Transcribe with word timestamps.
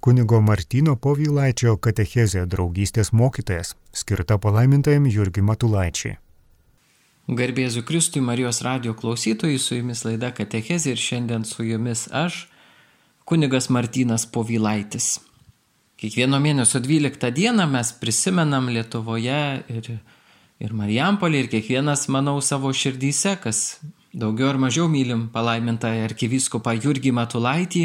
Kunigo 0.00 0.38
Martino 0.40 0.94
Povylaičio 0.96 1.74
katechezė 1.84 2.46
draugystės 2.48 3.10
mokytojas, 3.12 3.74
skirta 3.92 4.38
palaimintajam 4.40 5.04
Jurgiui 5.04 5.42
Matulaičiai. 5.44 6.14
Garbėzu 7.28 7.82
Kristui 7.84 8.22
Marijos 8.24 8.62
radio 8.64 8.94
klausytojai, 8.96 9.58
su 9.60 9.76
jumis 9.76 10.00
laida 10.06 10.30
Katechezė 10.32 10.94
ir 10.94 11.02
šiandien 11.02 11.44
su 11.44 11.66
jumis 11.68 12.06
aš, 12.16 12.46
kunigas 13.28 13.68
Martinas 13.68 14.24
Povylaitis. 14.24 15.18
Kiekvieno 16.00 16.40
mėnesio 16.40 16.80
12 16.80 17.28
dieną 17.36 17.66
mes 17.68 17.90
prisimenam 18.00 18.70
Lietuvoje 18.72 19.42
ir, 19.68 19.90
ir 20.64 20.72
Marijampolį 20.80 21.42
ir 21.42 21.50
kiekvienas, 21.52 22.06
manau, 22.08 22.38
savo 22.40 22.72
širdyse, 22.72 23.34
kas 23.44 23.60
daugiau 24.16 24.48
ar 24.54 24.62
mažiau 24.64 24.88
mylim 24.88 25.28
palaimintą 25.28 25.92
arkivyskupą 26.06 26.72
Jurgį 26.80 27.12
Matulaitį, 27.20 27.84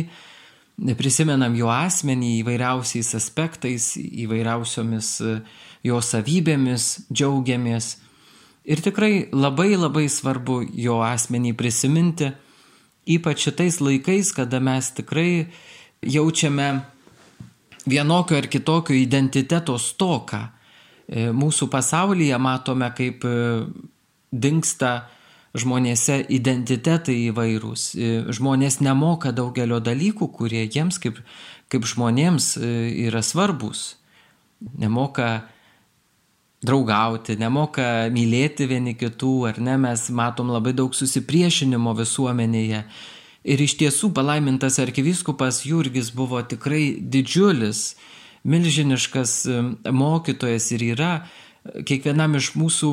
prisimenam 0.97 1.55
jo 1.55 1.69
asmenį 1.71 2.31
įvairiausiais 2.41 3.13
aspektais, 3.15 3.93
įvairiausiomis 3.97 5.11
e, 5.21 5.35
jo 5.87 6.01
savybėmis, 6.03 7.07
džiaugiamės. 7.11 7.95
Ir 8.65 8.81
tikrai 8.81 9.27
labai 9.31 9.75
labai 9.77 10.07
svarbu 10.09 10.63
jo 10.73 10.99
asmenį 11.05 11.53
prisiminti, 11.55 12.31
ypač 13.05 13.47
šitais 13.47 13.79
laikais, 13.79 14.33
kada 14.35 14.59
mes 14.59 14.89
tikrai 14.97 15.47
jaučiame 16.01 16.69
vienokio 17.85 18.39
ar 18.41 18.49
kitokio 18.49 18.97
identiteto 18.97 19.77
stoką. 19.79 20.41
E, 21.05 21.29
mūsų 21.31 21.69
pasaulyje 21.71 22.37
matome, 22.41 22.89
kaip 22.97 23.23
e, 23.29 23.35
dinksta 24.33 25.05
žmonėse 25.55 26.19
identitetai 26.31 27.15
įvairūs. 27.29 27.83
E, 27.95 28.13
žmonės 28.35 28.81
nemoka 28.83 29.31
daugelio 29.35 29.79
dalykų, 29.83 30.29
kurie 30.35 30.63
jiems 30.65 30.99
kaip, 31.01 31.19
kaip 31.71 31.87
žmonėms 31.87 32.55
e, 32.59 32.71
yra 33.07 33.23
svarbus. 33.25 33.95
Nemoka 34.79 35.45
draugauti, 36.65 37.35
nemoka 37.39 38.07
mylėti 38.13 38.67
vieni 38.69 38.95
kitų, 38.97 39.33
ar 39.51 39.59
ne, 39.61 39.77
mes 39.81 40.07
matom 40.15 40.49
labai 40.53 40.73
daug 40.77 40.95
susipriešinimo 40.95 41.93
visuomenėje. 41.97 42.83
Ir 43.45 43.61
iš 43.61 43.75
tiesų 43.77 44.09
palaimintas 44.17 44.79
arkivyskupas 44.81 45.61
Jurgis 45.67 46.09
buvo 46.15 46.39
tikrai 46.41 46.95
didžiulis, 46.99 47.93
milžiniškas 48.45 49.39
e, 49.47 49.59
mokytojas 49.93 50.71
ir 50.75 50.87
yra 50.93 51.11
kiekvienam 51.85 52.37
iš 52.37 52.53
mūsų 52.59 52.91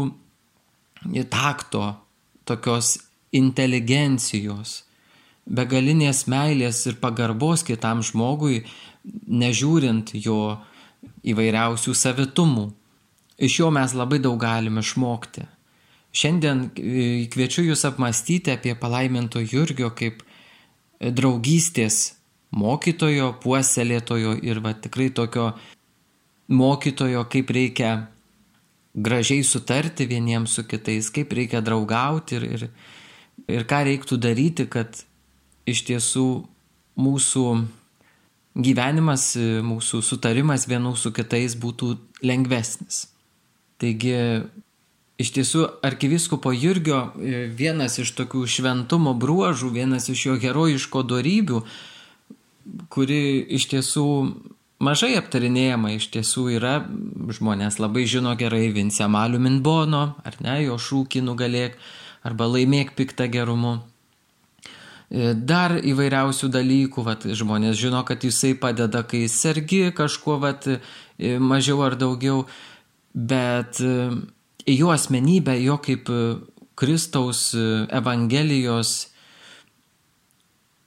takto, 1.33 2.02
tokios 2.49 2.97
inteligencijos, 3.33 4.83
begalinės 5.47 6.27
meilės 6.31 6.85
ir 6.91 6.99
pagarbos 7.03 7.65
kitam 7.67 8.03
žmogui, 8.05 8.63
nežiūrint 9.27 10.15
jo 10.23 10.59
įvairiausių 11.27 11.95
savitumų. 11.99 12.69
Iš 13.43 13.59
jo 13.63 13.73
mes 13.75 13.95
labai 13.99 14.21
daug 14.23 14.39
galime 14.39 14.85
išmokti. 14.85 15.47
Šiandien 16.13 16.67
e, 16.77 17.27
kviečiu 17.33 17.65
Jūs 17.71 17.87
apmastyti 17.89 18.53
apie 18.53 18.75
palaiminto 18.79 19.41
Jurgio 19.41 19.91
kaip 19.97 20.21
draugystės 21.01 22.19
mokytojo, 22.53 23.33
puoselėtojo 23.43 24.37
ir 24.45 24.61
va 24.63 24.75
tikrai 24.77 25.09
tokio 25.17 25.53
mokytojo, 26.53 27.25
kaip 27.33 27.51
reikia 27.57 27.93
gražiai 28.95 29.45
sutarti 29.45 30.07
vieniems 30.07 30.57
su 30.59 30.65
kitais, 30.69 31.11
kaip 31.11 31.33
reikia 31.33 31.63
draugauti 31.65 32.37
ir, 32.37 32.49
ir, 32.57 32.67
ir 33.49 33.65
ką 33.69 33.85
reiktų 33.89 34.19
daryti, 34.21 34.67
kad 34.69 35.05
iš 35.69 35.85
tiesų 35.89 36.27
mūsų 37.01 37.47
gyvenimas, 38.53 39.33
mūsų 39.65 40.03
sutarimas 40.05 40.67
vienų 40.69 40.97
su 41.01 41.13
kitais 41.15 41.57
būtų 41.57 41.95
lengvesnis. 42.27 43.07
Taigi, 43.81 44.15
iš 45.23 45.33
tiesų, 45.39 45.65
arkiviskopo 45.87 46.53
Jurgio 46.53 47.01
e, 47.17 47.47
vienas 47.49 47.99
iš 48.03 48.13
tokių 48.19 48.45
šventumo 48.47 49.15
bruožų, 49.19 49.73
vienas 49.75 50.09
iš 50.13 50.27
jo 50.29 50.37
herojiško 50.43 51.03
darybių, 51.09 51.63
kuri 52.93 53.23
iš 53.57 53.67
tiesų 53.73 54.07
mažai 54.83 55.15
aptarinėjama 55.21 55.95
iš 55.97 56.09
tiesų 56.15 56.49
yra, 56.59 56.75
žmonės 57.33 57.79
labai 57.83 58.05
žino 58.11 58.35
gerai 58.39 58.69
Vince 58.75 59.07
Maliu 59.11 59.41
Minbono, 59.43 60.05
ar 60.27 60.37
ne, 60.43 60.59
jo 60.67 60.79
šūkį 60.81 61.23
nugalėk, 61.29 61.79
arba 62.27 62.49
laimėk 62.51 62.95
piktą 62.99 63.29
gerumu. 63.31 63.79
E, 65.13 65.33
dar 65.37 65.77
įvairiausių 65.77 66.49
dalykų, 66.55 67.05
vat, 67.05 67.27
žmonės 67.37 67.77
žino, 67.77 68.03
kad 68.09 68.25
jisai 68.25 68.55
padeda, 68.59 69.05
kai 69.05 69.27
sergi 69.29 69.91
kažkuo 69.95 70.39
vat, 70.43 70.69
e, 70.69 71.37
mažiau 71.39 71.83
ar 71.85 71.99
daugiau, 72.01 72.47
bet 73.13 73.83
e, 73.85 74.11
jo 74.73 74.93
asmenybę, 74.95 75.59
jo 75.61 75.77
kaip 75.85 76.09
Kristaus 76.79 77.51
Evangelijos 77.93 79.12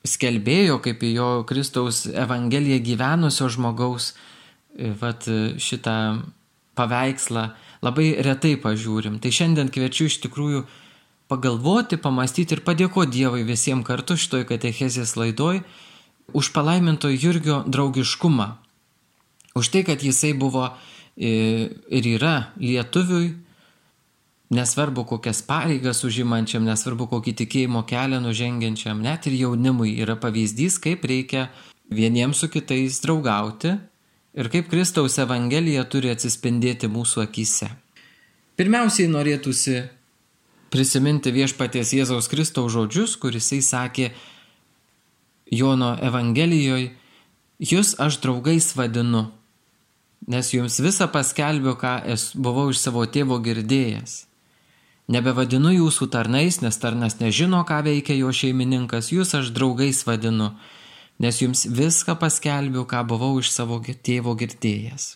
skelbėjo, 0.05 0.79
kaip 0.85 1.03
į 1.03 1.11
jo 1.17 1.29
Kristaus 1.49 2.05
Evangeliją 2.07 2.79
gyvenusio 2.85 3.49
žmogaus, 3.51 4.13
e, 4.77 4.91
vat, 5.01 5.27
e, 5.27 5.55
šitą 5.59 6.21
paveikslą 6.75 7.49
labai 7.85 8.15
retai 8.25 8.55
pažiūrim. 8.61 9.19
Tai 9.19 9.31
šiandien 9.31 9.71
kviečiu 9.73 10.09
iš 10.09 10.19
tikrųjų 10.25 10.65
pagalvoti, 11.31 11.97
pamastyti 11.97 12.55
ir 12.55 12.63
padėkoti 12.65 13.17
Dievui 13.17 13.45
visiems 13.47 13.85
kartu 13.87 14.17
šitoj 14.17 14.45
katechezės 14.49 15.15
laidoj 15.17 15.63
už 16.33 16.51
palaiminto 16.53 17.09
Jurgio 17.09 17.63
draugiškumą. 17.67 18.49
Už 19.55 19.71
tai, 19.71 19.85
kad 19.87 20.03
jisai 20.03 20.33
buvo 20.33 20.67
e, 21.15 21.69
ir 21.89 22.07
yra 22.17 22.51
lietuviui 22.59 23.44
Nesvarbu, 24.53 25.07
kokias 25.09 25.41
pareigas 25.41 26.03
užimančiam, 26.05 26.65
nesvarbu, 26.67 27.07
kokį 27.09 27.33
tikėjimo 27.41 27.81
kelią 27.89 28.19
nužengiančiam, 28.21 29.01
net 29.01 29.25
ir 29.25 29.39
jaunimui 29.39 29.95
yra 30.03 30.13
pavyzdys, 30.21 30.77
kaip 30.83 31.05
reikia 31.09 31.47
vieniems 31.89 32.43
su 32.43 32.49
kitais 32.53 32.99
draugauti 33.01 33.73
ir 34.37 34.49
kaip 34.53 34.69
Kristaus 34.69 35.17
Evangelija 35.17 35.87
turi 35.89 36.11
atsispindėti 36.13 36.89
mūsų 36.91 37.23
akise. 37.25 37.71
Pirmiausiai 38.55 39.09
norėtųsi 39.09 39.79
prisiminti 40.69 41.33
viešpaties 41.33 41.95
Jėzaus 41.97 42.29
Kristaus 42.29 42.73
žodžius, 42.75 43.15
kuris 43.17 43.49
jisai 43.49 43.65
sakė 43.65 44.11
Jono 45.51 45.95
Evangelijoje, 46.05 46.91
jūs 47.59 47.95
aš 48.01 48.19
draugais 48.21 48.69
vadinu, 48.77 49.25
nes 50.29 50.53
jums 50.53 50.77
visą 50.85 51.09
paskelbiu, 51.09 51.73
ką 51.81 51.97
buvau 52.37 52.69
iš 52.69 52.85
savo 52.85 53.05
tėvo 53.09 53.41
girdėjęs. 53.41 54.34
Nebevadinu 55.05 55.69
jūsų 55.69 56.07
tarnais, 56.09 56.63
nes 56.65 56.79
tarnas 56.81 57.19
nežino, 57.19 57.59
ką 57.67 57.83
veikia 57.85 58.15
jo 58.17 58.31
šeimininkas, 58.33 59.11
jūs 59.13 59.35
aš 59.37 59.51
draugais 59.53 60.01
vadinu, 60.07 60.55
nes 61.21 61.41
jums 61.43 61.67
viską 61.69 62.15
paskelbiu, 62.17 62.87
ką 62.89 63.03
buvau 63.05 63.37
iš 63.37 63.51
savo 63.53 63.77
tėvo 63.85 64.33
girdėjęs. 64.39 65.11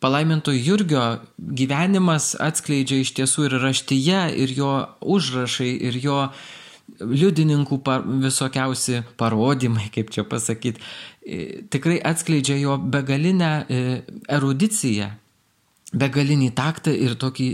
Palaiminto 0.00 0.52
Jurgio 0.52 1.02
gyvenimas 1.36 2.32
atskleidžia 2.40 3.02
iš 3.04 3.12
tiesų 3.16 3.46
ir 3.48 3.58
raštyje, 3.60 4.22
ir 4.40 4.54
jo 4.56 4.72
užrašai, 5.00 5.70
ir 5.88 5.96
jo 6.00 6.18
liudininkų 7.00 7.78
par, 7.84 8.04
visokiausi 8.04 9.02
parodymai, 9.20 9.90
kaip 9.92 10.12
čia 10.12 10.24
pasakyti, 10.28 10.80
tikrai 11.72 12.00
atskleidžia 12.04 12.56
jo 12.60 12.78
begalinę 12.80 13.52
erudiciją 14.28 15.12
begalinį 15.94 16.50
taktą 16.58 16.92
ir 16.94 17.14
tokį 17.20 17.48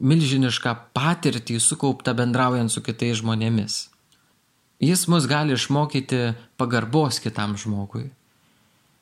milžinišką 0.00 0.74
patirtį 0.96 1.58
sukauptą 1.60 2.14
bendraujant 2.16 2.72
su 2.72 2.82
kitais 2.86 3.18
žmonėmis. 3.20 3.82
Jis 4.80 5.04
mus 5.12 5.26
gali 5.28 5.56
išmokyti 5.58 6.32
pagarbos 6.56 7.20
kitam 7.20 7.58
žmogui. 7.60 8.08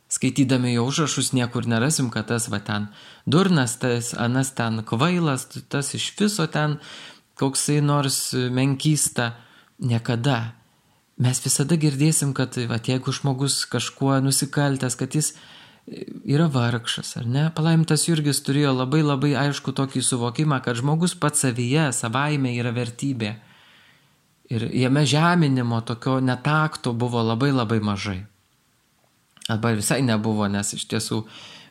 Skaitydami 0.09 0.73
jo 0.73 0.87
užrašus 0.89 1.35
niekur 1.37 1.69
nerasim, 1.69 2.09
kad 2.11 2.31
tas 2.33 2.49
va 2.49 2.59
ten 2.65 2.89
durnas, 3.29 3.77
tas 3.79 4.15
anas 4.17 4.55
ten 4.57 4.81
kvailas, 4.89 5.45
tas 5.69 5.93
iš 5.95 6.15
viso 6.19 6.49
ten 6.49 6.79
koksai 7.39 7.83
nors 7.85 8.33
menkysta. 8.35 9.35
Niekada. 9.79 10.57
Mes 11.23 11.39
visada 11.39 11.77
girdėsim, 11.79 12.33
kad 12.35 12.57
va, 12.67 12.81
jeigu 12.83 13.13
žmogus 13.15 13.61
kažkuo 13.71 14.17
nusikaltęs, 14.25 14.97
kad 14.99 15.15
jis 15.15 15.37
yra 16.29 16.49
vargšas, 16.53 17.17
ar 17.21 17.27
ne? 17.27 17.45
Palaimintas 17.55 18.07
Jurgis 18.09 18.41
turėjo 18.45 18.75
labai 18.77 19.03
labai 19.03 19.35
aišku 19.41 19.73
tokį 19.77 20.03
suvokimą, 20.05 20.61
kad 20.65 20.79
žmogus 20.81 21.15
pats 21.19 21.47
savyje, 21.47 21.89
savaime 21.97 22.53
yra 22.59 22.73
vertybė. 22.77 23.35
Ir 24.53 24.65
jame 24.73 25.05
žeminimo 25.09 25.81
tokio 25.85 26.19
netakto 26.25 26.95
buvo 26.97 27.23
labai 27.25 27.51
labai 27.53 27.81
mažai. 27.85 28.23
Arba 29.49 29.73
visai 29.77 30.01
nebuvo, 30.05 30.49
nes 30.49 30.75
iš 30.77 30.85
tiesų, 30.89 31.23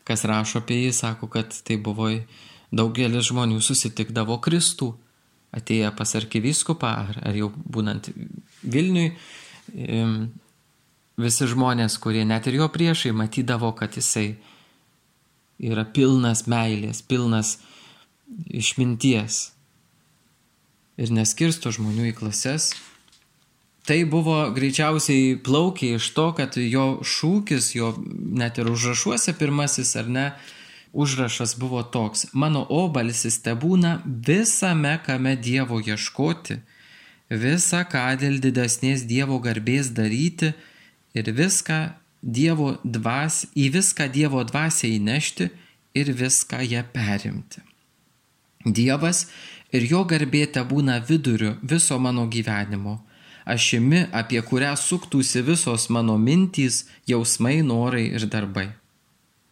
kas 0.08 0.26
rašo 0.30 0.62
apie 0.64 0.80
jį, 0.84 0.94
sako, 0.98 1.30
kad 1.30 1.54
tai 1.66 1.78
buvo 1.82 2.10
daugelis 2.74 3.30
žmonių 3.30 3.62
susitikdavo 3.62 4.40
Kristų, 4.42 4.92
atėję 5.58 5.92
pas 5.98 6.16
arkivyskupą 6.20 6.90
ar, 7.06 7.22
ar 7.30 7.38
jau 7.38 7.52
būnant 7.54 8.10
Vilniui, 8.64 9.14
visi 11.18 11.48
žmonės, 11.50 11.98
kurie 11.98 12.22
net 12.30 12.46
ir 12.46 12.60
jo 12.60 12.68
priešai 12.70 13.12
matydavo, 13.18 13.72
kad 13.74 13.96
jisai 13.98 14.36
yra 15.58 15.82
pilnas 15.90 16.44
meilės, 16.46 17.02
pilnas 17.02 17.56
išminties 18.46 19.40
ir 21.02 21.14
neskirsto 21.14 21.74
žmonių 21.74 22.12
į 22.12 22.14
klases. 22.20 22.70
Tai 23.88 23.98
buvo 24.12 24.36
greičiausiai 24.54 25.40
plaukiai 25.42 25.98
iš 25.98 26.12
to, 26.14 26.28
kad 26.38 26.60
jo 26.60 27.00
šūkis, 27.02 27.72
jo 27.74 27.94
net 28.38 28.62
ir 28.62 28.70
užrašuose 28.70 29.34
pirmasis 29.40 29.96
ar 29.98 30.10
ne, 30.12 30.28
užrašas 30.94 31.56
buvo 31.58 31.82
toks. 31.82 32.28
Mano 32.34 32.66
obalsis 32.70 33.40
te 33.42 33.58
būna 33.58 34.02
visame, 34.06 34.98
kame 35.06 35.38
Dievo 35.40 35.80
ieškoti, 35.82 36.62
visą 37.34 37.86
ką 37.90 38.10
dėl 38.22 38.42
didesnės 38.44 39.08
Dievo 39.10 39.40
garbės 39.42 39.96
daryti 39.96 40.54
ir 41.18 41.32
viską 41.36 41.80
Dievo 42.22 42.74
dvas, 42.84 43.46
į 43.56 43.70
viską 43.76 44.08
Dievo 44.12 44.42
dvasią 44.44 44.90
įnešti 44.98 45.50
ir 45.96 46.14
viską 46.18 46.64
ją 46.66 46.82
perimti. 46.94 47.62
Dievas 48.66 49.28
ir 49.72 49.86
jo 49.92 50.04
garbė 50.10 50.48
te 50.52 50.64
būna 50.66 50.98
viduriu 51.10 51.54
viso 51.62 52.00
mano 52.00 52.26
gyvenimo, 52.28 52.98
ašimi, 53.46 54.08
apie 54.12 54.42
kurią 54.42 54.74
suktųsi 54.76 55.44
visos 55.46 55.88
mano 55.90 56.18
mintys, 56.18 56.86
jausmai, 57.08 57.62
norai 57.62 58.08
ir 58.18 58.28
darbai. 58.28 58.68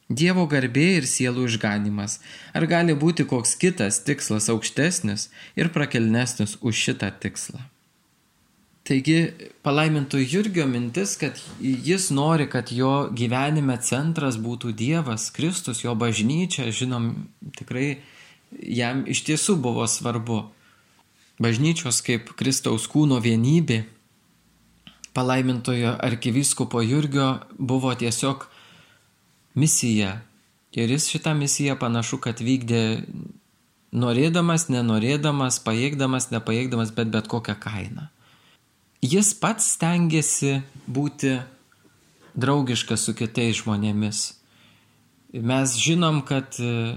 Dievo 0.09 0.45
garbė 0.45 0.89
ir 0.99 1.07
sielų 1.09 1.47
išganimas. 1.49 2.19
Ar 2.53 2.67
gali 2.69 2.93
būti 2.93 3.25
koks 3.25 3.55
kitas 3.61 4.03
tikslas 4.05 4.51
aukštesnis 4.53 5.29
ir 5.57 5.71
prakelnesnis 5.73 6.59
už 6.61 6.75
šitą 6.87 7.09
tikslą? 7.23 7.63
Taigi 8.85 9.31
palaimintų 9.65 10.19
Jurgio 10.21 10.67
mintis, 10.69 11.15
kad 11.17 11.39
jis 11.57 12.11
nori, 12.13 12.45
kad 12.45 12.69
jo 12.69 13.07
gyvenime 13.17 13.79
centras 13.81 14.37
būtų 14.37 14.75
Dievas, 14.77 15.31
Kristus, 15.33 15.81
jo 15.81 15.95
bažnyčia, 15.97 16.67
žinom, 16.69 17.07
tikrai 17.57 18.03
jam 18.61 19.01
iš 19.09 19.23
tiesų 19.25 19.57
buvo 19.63 19.87
svarbu. 19.89 20.43
Bažnyčios 21.41 22.03
kaip 22.05 22.29
Kristaus 22.37 22.85
kūno 22.87 23.17
vienybė, 23.25 23.81
palaimintojo 25.17 25.97
arkivyskupo 26.05 26.83
Jurgio 26.85 27.31
buvo 27.57 27.89
tiesiog 27.97 28.45
misija. 29.57 30.19
Ir 30.75 30.91
jis 30.93 31.09
šitą 31.09 31.33
misiją 31.33 31.73
panašu, 31.79 32.19
kad 32.21 32.37
vykdė 32.43 32.83
norėdamas, 33.95 34.67
nenorėdamas, 34.69 35.61
pajėgdamas, 35.65 36.29
nepajėgdamas, 36.35 36.91
bet 36.93 37.11
bet 37.15 37.31
kokią 37.31 37.55
kainą. 37.65 38.11
Jis 39.03 39.33
pats 39.39 39.73
stengiasi 39.75 40.61
būti 40.87 41.35
draugiškas 42.35 43.05
su 43.07 43.15
kitais 43.17 43.59
žmonėmis. 43.61 44.21
Mes 45.35 45.75
žinom, 45.79 46.21
kad 46.27 46.55
e, 46.63 46.95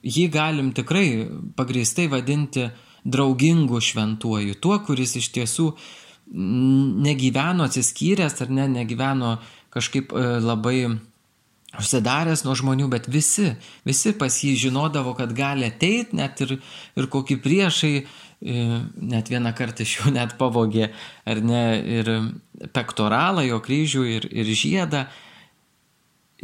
jį 0.00 0.26
galim 0.32 0.72
tikrai 0.76 1.26
pagrįstai 1.56 2.08
vadinti 2.12 2.70
draugingu 3.04 3.80
šventuoju, 3.80 4.56
tuo, 4.60 4.78
kuris 4.84 5.16
iš 5.20 5.30
tiesų 5.34 5.70
negyveno 6.26 7.66
atsiskyręs 7.68 8.40
ar 8.42 8.50
ne, 8.50 8.66
negyveno 8.80 9.36
kažkaip 9.74 10.12
e, 10.12 10.24
labai 10.42 10.80
užsidaręs 11.76 12.44
nuo 12.46 12.54
žmonių, 12.56 12.88
bet 12.92 13.08
visi, 13.12 13.50
visi 13.86 14.14
pas 14.16 14.32
jį 14.42 14.54
žinodavo, 14.66 15.12
kad 15.18 15.34
gali 15.36 15.68
ateiti, 15.68 16.16
net 16.16 16.40
ir, 16.44 16.56
ir 16.96 17.08
kokie 17.12 17.36
priešai, 17.42 18.06
net 18.40 19.30
vieną 19.32 19.52
kartą 19.56 19.84
iš 19.84 19.96
jų 20.00 20.12
net 20.18 20.36
pavogė, 20.40 20.90
ar 21.26 21.40
ne, 21.42 21.62
ir 21.80 22.10
pektoralą, 22.76 23.44
jo 23.46 23.60
kryžių 23.64 24.04
ir, 24.16 24.28
ir 24.30 24.52
žiedą. 24.52 25.06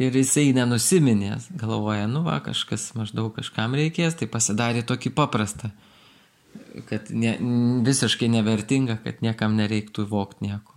Ir 0.01 0.15
jisai 0.17 0.47
nenusiminė, 0.57 1.35
galvoja, 1.61 2.07
nu 2.09 2.23
va, 2.25 2.39
kažkas 2.41 2.95
maždaug 2.97 3.29
kažkam 3.35 3.75
reikės, 3.77 4.15
tai 4.17 4.25
pasidarė 4.25 4.81
tokį 4.89 5.11
paprastą, 5.13 5.69
kad 6.89 7.11
ne, 7.13 7.35
visiškai 7.85 8.31
nevertinga, 8.33 8.97
kad 9.03 9.21
niekam 9.21 9.53
nereiktų 9.59 10.07
vokti 10.09 10.49
nieko. 10.49 10.73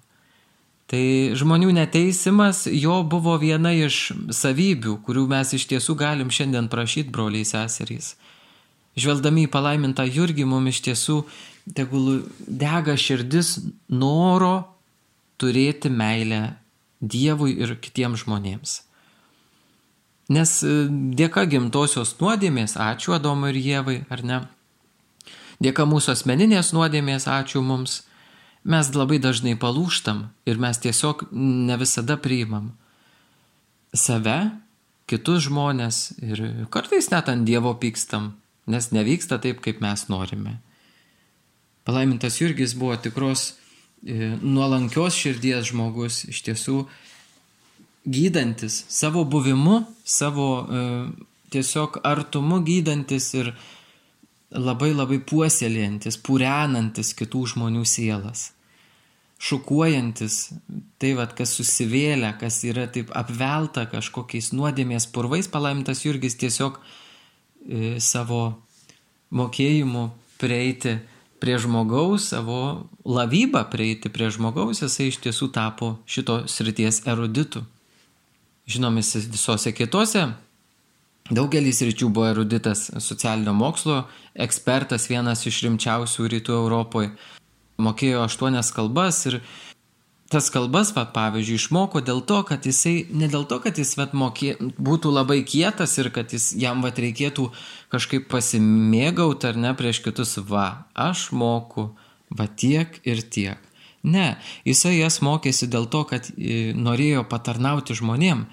Tai 0.86 1.02
žmonių 1.34 1.72
neteisimas 1.74 2.66
jo 2.70 3.00
buvo 3.08 3.34
viena 3.40 3.72
iš 3.74 4.12
savybių, 4.36 5.00
kurių 5.08 5.24
mes 5.32 5.56
iš 5.56 5.64
tiesų 5.72 5.96
galim 5.98 6.28
šiandien 6.30 6.68
prašyti 6.70 7.10
broliai 7.10 7.48
seserys. 7.48 8.12
Žvelgdami 8.96 9.44
į 9.44 9.52
palaimintą 9.52 10.06
Jurgį, 10.08 10.46
mums 10.48 10.76
iš 10.76 10.82
tiesų 10.88 11.16
tegul 11.76 12.24
dega 12.46 12.96
širdis 12.96 13.58
noro 13.92 14.56
turėti 15.40 15.92
meilę 15.92 16.56
Dievui 17.00 17.52
ir 17.60 17.74
kitiems 17.76 18.22
žmonėms. 18.24 18.78
Nes 20.32 20.52
e, 20.64 20.70
dėka 20.88 21.44
gimtosios 21.46 22.14
nuodėmės, 22.18 22.78
ačiū 22.80 23.14
Adomui 23.18 23.52
ir 23.52 23.58
Jėvai, 23.60 23.98
ar 24.10 24.24
ne? 24.26 24.38
Dėka 25.62 25.84
mūsų 25.86 26.14
asmeninės 26.16 26.72
nuodėmės, 26.72 27.28
ačiū 27.28 27.60
mums 27.62 28.00
mes 28.66 28.90
labai 28.96 29.20
dažnai 29.22 29.54
palūštam 29.60 30.24
ir 30.48 30.58
mes 30.58 30.80
tiesiog 30.82 31.28
ne 31.36 31.76
visada 31.78 32.16
priimam 32.18 32.72
save, 33.94 34.50
kitus 35.06 35.46
žmonės 35.46 36.00
ir 36.24 36.42
kartais 36.74 37.12
net 37.12 37.30
ant 37.30 37.46
Dievo 37.46 37.72
pykstam, 37.78 38.34
nes 38.66 38.90
nevyksta 38.90 39.38
taip, 39.42 39.60
kaip 39.64 39.80
mes 39.84 40.06
norime. 40.10 40.58
Palaimintas 41.86 42.40
Jurgis 42.40 42.74
buvo 42.74 42.96
tikros 42.98 43.52
e, 44.02 44.34
nuolankios 44.42 45.14
širdies 45.14 45.70
žmogus, 45.70 46.24
iš 46.32 46.42
tiesų 46.48 46.80
gydantis 48.06 48.82
savo 48.90 49.22
buvimu, 49.24 49.84
savo 50.04 50.48
e, 50.66 50.82
tiesiog 51.54 52.00
artumu 52.06 52.58
gydantis 52.66 53.30
ir 53.38 53.52
labai 54.50 54.90
labai 54.94 55.20
puoselėjantis, 55.22 56.18
purenantis 56.26 57.14
kitų 57.18 57.46
žmonių 57.54 57.86
sielas 57.86 58.50
šukuojantis, 59.36 60.36
tai 60.96 61.10
vad, 61.12 61.34
kas 61.36 61.50
susivėlę, 61.58 62.30
kas 62.40 62.62
yra 62.64 62.86
taip 62.88 63.10
apvelta 63.12 63.84
kažkokiais 63.90 64.54
nuodėmės 64.56 65.10
purvais, 65.12 65.44
palaimintas 65.52 66.00
Jurgis 66.06 66.38
tiesiog 66.40 66.78
e, 66.80 67.05
savo 68.02 68.40
mokėjimu 69.34 70.08
prieiti 70.40 70.96
prie 71.40 71.58
žmogaus, 71.60 72.30
savo 72.32 72.88
lavybą 73.04 73.64
prieiti 73.70 74.10
prie 74.12 74.30
žmogaus, 74.32 74.82
jisai 74.82 75.10
iš 75.10 75.20
tiesų 75.24 75.50
tapo 75.54 75.96
šito 76.08 76.44
srities 76.50 77.02
eruditu. 77.08 77.64
Žinomis 78.66 79.12
visose 79.30 79.70
kitose, 79.76 80.24
daugelis 81.30 81.82
ryčių 81.86 82.08
buvo 82.10 82.30
eruditas, 82.32 82.88
socialinio 82.98 83.54
mokslo 83.54 84.04
ekspertas, 84.34 85.06
vienas 85.10 85.44
iš 85.46 85.62
rimčiausių 85.66 86.30
rytų 86.34 86.56
Europoje 86.56 87.12
mokėjo 87.76 88.24
aštuonias 88.24 88.72
kalbas 88.72 89.20
ir 89.28 89.40
tas 90.30 90.48
kalbas, 90.50 90.90
va, 90.96 91.04
pavyzdžiui, 91.14 91.58
išmoko 91.60 92.02
dėl 92.04 92.22
to, 92.26 92.40
kad 92.48 92.66
jisai, 92.66 93.06
ne 93.14 93.28
dėl 93.30 93.46
to, 93.48 93.60
kad 93.62 93.78
jis 93.78 93.94
vat, 93.98 94.14
mokė, 94.16 94.56
būtų 94.60 95.12
labai 95.14 95.40
kietas 95.46 95.96
ir 96.02 96.10
kad 96.14 96.34
jis, 96.34 96.50
jam 96.58 96.82
vat, 96.82 96.98
reikėtų 96.98 97.46
kažkaip 97.92 98.26
pasimėgauti 98.32 99.50
ar 99.50 99.60
ne 99.60 99.72
prieš 99.78 100.02
kitus, 100.06 100.36
va, 100.48 100.88
aš 100.94 101.28
moku, 101.30 101.92
va 102.30 102.48
tiek 102.50 102.98
ir 103.06 103.22
tiek. 103.22 103.62
Ne, 104.06 104.36
jisai 104.66 104.96
jas 105.00 105.18
mokėsi 105.24 105.66
dėl 105.70 105.88
to, 105.90 106.04
kad 106.06 106.28
e, 106.30 106.72
norėjo 106.74 107.24
patarnauti 107.30 107.96
žmonėm. 107.98 108.44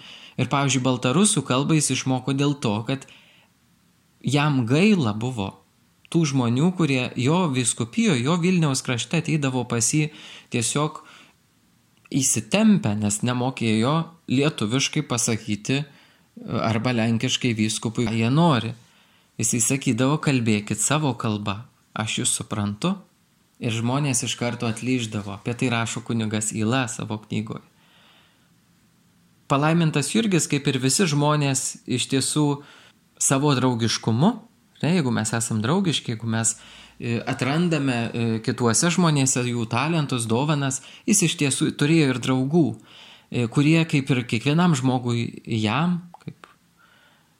Ir, 0.41 0.49
pavyzdžiui, 0.49 0.81
baltarusų 0.81 1.43
kalbą 1.45 1.77
jis 1.77 1.91
išmoko 1.93 2.33
dėl 2.33 2.55
to, 2.57 2.73
kad 2.87 3.05
jam 4.25 4.63
gaila 4.65 5.13
buvo 5.13 5.51
tų 6.13 6.23
žmonių, 6.29 6.71
kurie 6.77 7.03
jo 7.17 7.43
viskupijo, 7.53 8.15
jo 8.17 8.37
Vilniaus 8.41 8.81
krašte 8.85 9.21
ateidavo 9.21 9.65
pas 9.69 9.85
jį 9.93 10.07
tiesiog 10.53 11.01
įsitempę, 12.11 12.93
nes 12.99 13.21
nemokėjo 13.23 13.95
lietuviškai 14.31 15.03
pasakyti 15.07 15.83
arba 16.43 16.93
lenkiškai 16.95 17.53
vyskupui, 17.57 18.07
ką 18.09 18.15
jie 18.17 18.29
nori. 18.33 18.73
Jis 19.39 19.55
įsakydavo, 19.59 20.19
kalbėkit 20.21 20.81
savo 20.81 21.13
kalbą, 21.17 21.63
aš 21.97 22.21
jūs 22.21 22.35
suprantu. 22.39 22.95
Ir 23.63 23.73
žmonės 23.73 24.25
iš 24.25 24.35
karto 24.37 24.67
atlyždavo, 24.67 25.37
apie 25.37 25.53
tai 25.57 25.69
rašo 25.71 26.03
kunigas 26.05 26.51
Ila 26.51 26.85
savo 26.91 27.19
knygoje. 27.21 27.63
Palaimintas 29.47 30.09
Jurgis, 30.13 30.47
kaip 30.49 30.67
ir 30.67 30.79
visi 30.81 31.05
žmonės, 31.09 31.83
iš 31.85 32.07
tiesų 32.11 32.47
savo 33.21 33.53
draugiškumu 33.55 34.33
Ne, 34.83 34.97
jeigu 34.97 35.13
mes 35.15 35.31
esam 35.31 35.61
draugiški, 35.63 36.11
jeigu 36.11 36.27
mes 36.27 36.49
e, 36.51 36.57
atrandame 37.27 37.97
e, 37.97 38.25
kituose 38.45 38.91
žmonėse 38.93 39.43
jų 39.47 39.65
talentus, 39.71 40.27
dovanas, 40.29 40.81
jis 41.09 41.23
iš 41.27 41.37
tiesų 41.41 41.71
turėjo 41.79 42.13
ir 42.13 42.19
draugų, 42.23 42.65
e, 43.31 43.47
kurie 43.51 43.79
kaip 43.89 44.11
ir 44.13 44.23
kiekvienam 44.29 44.75
žmogui 44.77 45.27
jam, 45.45 46.01
kaip 46.23 46.47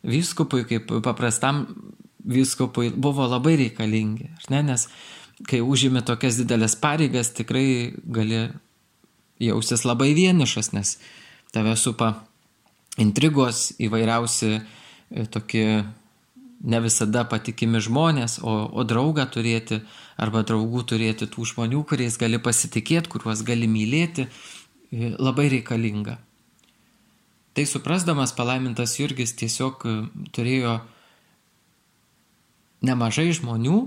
vyskupui, 0.04 0.66
kaip 0.70 0.92
paprastam 1.06 1.66
vyskupui 2.24 2.92
buvo 2.96 3.28
labai 3.28 3.56
reikalingi. 3.62 4.32
Ne? 4.50 4.64
Nes 4.66 4.88
kai 5.50 5.62
užimi 5.64 6.04
tokias 6.06 6.40
didelės 6.40 6.76
pareigas, 6.80 7.34
tikrai 7.36 7.94
gali 8.04 8.46
jausis 9.44 9.84
labai 9.86 10.14
vienišas, 10.16 10.72
nes 10.76 10.98
tave 11.54 11.76
supa 11.80 12.14
intrigos 13.02 13.72
įvairiausi 13.82 14.54
e, 14.58 14.64
tokie 15.32 15.84
ne 16.64 16.80
visada 16.80 17.26
patikimi 17.28 17.82
žmonės, 17.84 18.40
o, 18.40 18.54
o 18.72 18.84
draugą 18.88 19.26
turėti 19.32 19.82
arba 20.18 20.44
draugų 20.48 20.86
turėti 20.88 21.28
tų 21.28 21.48
žmonių, 21.52 21.84
kuriais 21.90 22.16
gali 22.22 22.40
pasitikėti, 22.40 23.12
kuriuos 23.12 23.44
gali 23.44 23.68
mylėti, 23.68 24.28
e, 24.28 25.12
labai 25.20 25.50
reikalinga. 25.58 26.18
Tai 27.54 27.66
suprasdamas 27.70 28.34
palaimintas 28.34 28.96
Jurgis 29.00 29.36
tiesiog 29.38 29.84
e, 29.86 29.98
turėjo 30.34 30.78
nemažai 32.88 33.30
žmonių, 33.36 33.78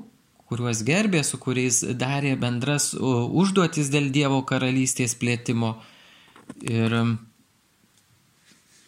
kuriuos 0.46 0.84
gerbė, 0.86 1.24
su 1.24 1.40
kuriais 1.42 1.80
darė 1.98 2.36
bendras 2.38 2.92
užduotis 2.94 3.88
dėl 3.90 4.12
Dievo 4.14 4.44
karalystės 4.46 5.16
plėtimo. 5.18 5.74
Ir 6.62 6.94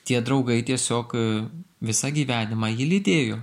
tie 0.06 0.20
draugai 0.24 0.60
tiesiog 0.64 1.16
visą 1.82 2.12
gyvenimą 2.14 2.70
jį 2.76 2.86
lydėjo. 2.92 3.40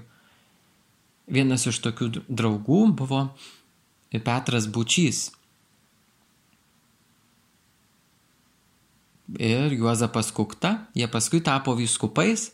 Vienas 1.25 1.65
iš 1.65 1.79
tokių 1.81 2.11
draugų 2.29 2.81
buvo 2.93 3.21
Petras 4.25 4.67
Bučys. 4.69 5.31
Ir 9.41 9.73
Juozapas 9.73 10.29
Kukta, 10.31 10.85
jie 10.93 11.07
paskui 11.09 11.41
tapo 11.41 11.73
vyskupais, 11.75 12.51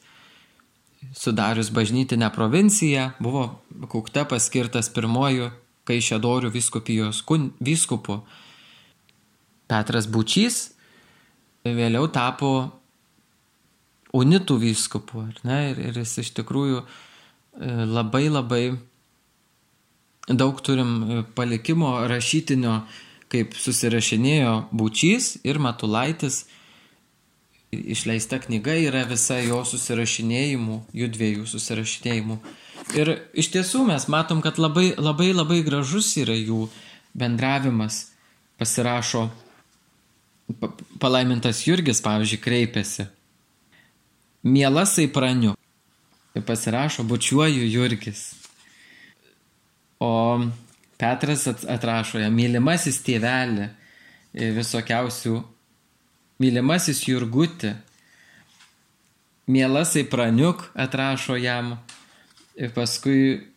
sudarius 1.12 1.70
bažnytinę 1.70 2.32
provinciją, 2.32 3.12
buvo 3.20 3.60
Kukta 3.92 4.24
paskirtas 4.26 4.90
pirmoju 4.90 5.52
Kaišėdorių 5.90 6.52
vyskupijos 6.54 7.24
vyskupu. 7.60 8.22
Petras 9.68 10.08
Bučys 10.08 10.72
vėliau 11.66 12.08
tapo 12.08 12.72
unitų 14.14 14.58
vyskupu, 14.62 15.28
ir, 15.44 15.80
ir 15.80 15.98
jis 16.04 16.18
iš 16.24 16.32
tikrųjų 16.40 16.86
labai 17.60 18.30
labai 18.30 18.66
daug 20.28 20.62
turim 20.62 20.92
e, 21.04 21.24
palikimo 21.36 21.94
rašytinio, 22.08 22.82
kaip 23.32 23.56
susirašinėjo 23.56 24.56
Būčys 24.76 25.38
ir 25.48 25.60
Matulaitis. 25.60 26.46
Išleista 27.72 28.42
knyga 28.44 28.76
yra 28.76 29.06
visa 29.08 29.38
jo 29.40 29.62
susirašinėjimų, 29.68 30.82
jų 30.92 31.08
dviejų 31.16 31.46
susirašinėjimų. 31.48 32.38
Ir 33.00 33.14
iš 33.38 33.52
tiesų 33.54 33.86
mes 33.88 34.10
matom, 34.12 34.42
kad 34.44 34.60
labai 34.60 34.92
labai 34.98 35.30
labai 35.32 35.62
gražus 35.64 36.12
yra 36.20 36.36
jų 36.36 36.66
bendravimas. 37.16 38.10
Pasirašo, 38.60 39.24
palaimintas 41.02 41.64
Jurgis, 41.66 42.04
pavyzdžiui, 42.04 42.42
kreipiasi. 42.44 43.08
Mielasai 44.44 45.08
praniu, 45.14 45.56
ir 46.36 46.46
pasirašo 46.46 47.04
bučiuoju 47.04 47.68
Jurgis. 47.72 48.34
O 50.00 50.42
Petras 50.98 51.48
atrašo 51.48 52.20
ją, 52.22 52.30
mylimasis 52.34 53.00
tėvelį, 53.06 53.68
visokiausių, 54.56 55.40
mylimasis 56.42 57.02
Jurguti, 57.08 57.74
mielasai 59.52 60.04
praniuk 60.10 60.68
atrašo 60.78 61.36
jam 61.42 61.74
ir 62.56 62.70
paskui 62.76 63.48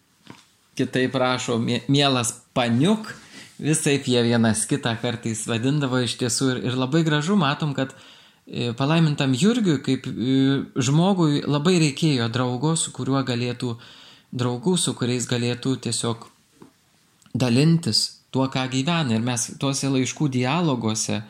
kitaip 0.75 1.15
rašo, 1.15 1.59
mielas 1.61 2.33
paniuk, 2.57 3.13
visai 3.61 3.99
jie 4.01 4.25
vienas 4.25 4.65
kitą 4.67 4.97
kartais 5.03 5.45
vadindavo 5.47 6.01
iš 6.03 6.17
tiesų 6.19 6.51
ir, 6.55 6.65
ir 6.73 6.81
labai 6.81 7.05
gražu 7.07 7.37
matom, 7.39 7.77
kad 7.77 7.93
E, 7.93 8.14
palaimintam 8.47 9.33
Jurgiui 9.33 9.81
kaip 9.85 10.07
e, 10.07 10.63
žmogui 10.77 11.43
labai 11.49 11.79
reikėjo 11.81 12.29
draugo, 12.33 12.75
su 12.77 12.93
kuriuo 12.93 13.23
galėtų, 13.25 13.73
draugų, 14.37 14.77
su 14.79 14.93
kuriais 14.99 15.25
galėtų 15.31 15.79
tiesiog 15.87 16.27
dalintis 17.35 18.21
tuo, 18.35 18.49
ką 18.53 18.67
gyvena. 18.69 19.17
Ir 19.17 19.25
mes 19.25 19.49
tuose 19.61 19.89
laiškų 19.89 20.29
dialoguose 20.37 21.23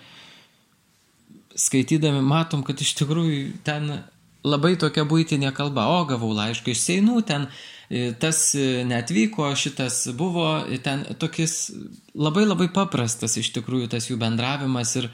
skaitydami 1.54 2.25
matom, 2.25 2.64
kad 2.66 2.83
iš 2.83 2.97
tikrųjų 2.99 3.61
ten 3.62 3.92
labai 4.44 4.75
tokia 4.76 5.06
būtinė 5.06 5.54
kalba, 5.54 5.87
o 5.94 6.02
gavau 6.11 6.33
laišką 6.35 6.75
iš 6.75 6.83
Seinų, 6.83 7.21
ten 7.28 7.47
e, 7.47 8.11
tas 8.11 8.56
netvyko, 8.59 9.52
šitas 9.54 10.09
buvo, 10.18 10.64
ten 10.83 11.06
tokis 11.14 11.71
labai 12.18 12.42
labai 12.49 12.66
paprastas 12.75 13.38
iš 13.38 13.54
tikrųjų 13.54 13.92
tas 13.94 14.11
jų 14.11 14.18
bendravimas 14.18 14.97
ir, 14.99 15.09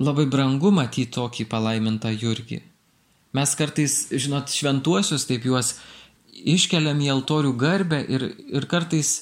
labai 0.00 0.26
brangu 0.30 0.72
matyti 0.74 1.12
tokį 1.14 1.46
palaimintą 1.50 2.12
Jurgį. 2.14 2.60
Mes 3.36 3.52
kartais, 3.54 4.06
žinot, 4.10 4.50
šventuosius 4.50 5.26
taip 5.28 5.44
juos 5.46 5.76
iškeliam 6.30 6.98
į 7.04 7.12
altorių 7.14 7.52
garbę 7.60 8.00
ir, 8.08 8.24
ir 8.50 8.66
kartais 8.70 9.20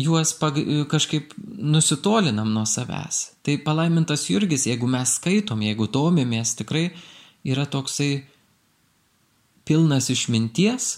juos 0.00 0.32
pag, 0.40 0.58
kažkaip 0.90 1.34
nusitolinam 1.38 2.50
nuo 2.50 2.64
savęs. 2.66 3.36
Tai 3.44 3.58
palaimintas 3.62 4.26
Jurgis, 4.30 4.66
jeigu 4.66 4.88
mes 4.90 5.16
skaitom, 5.18 5.62
jeigu 5.62 5.86
domimės, 5.92 6.56
tikrai 6.58 6.88
yra 7.46 7.68
toksai 7.70 8.24
pilnas 9.68 10.08
išminties, 10.10 10.96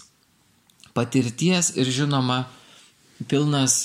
patirties 0.95 1.73
ir 1.75 1.91
žinoma 1.91 2.45
pilnas 3.29 3.83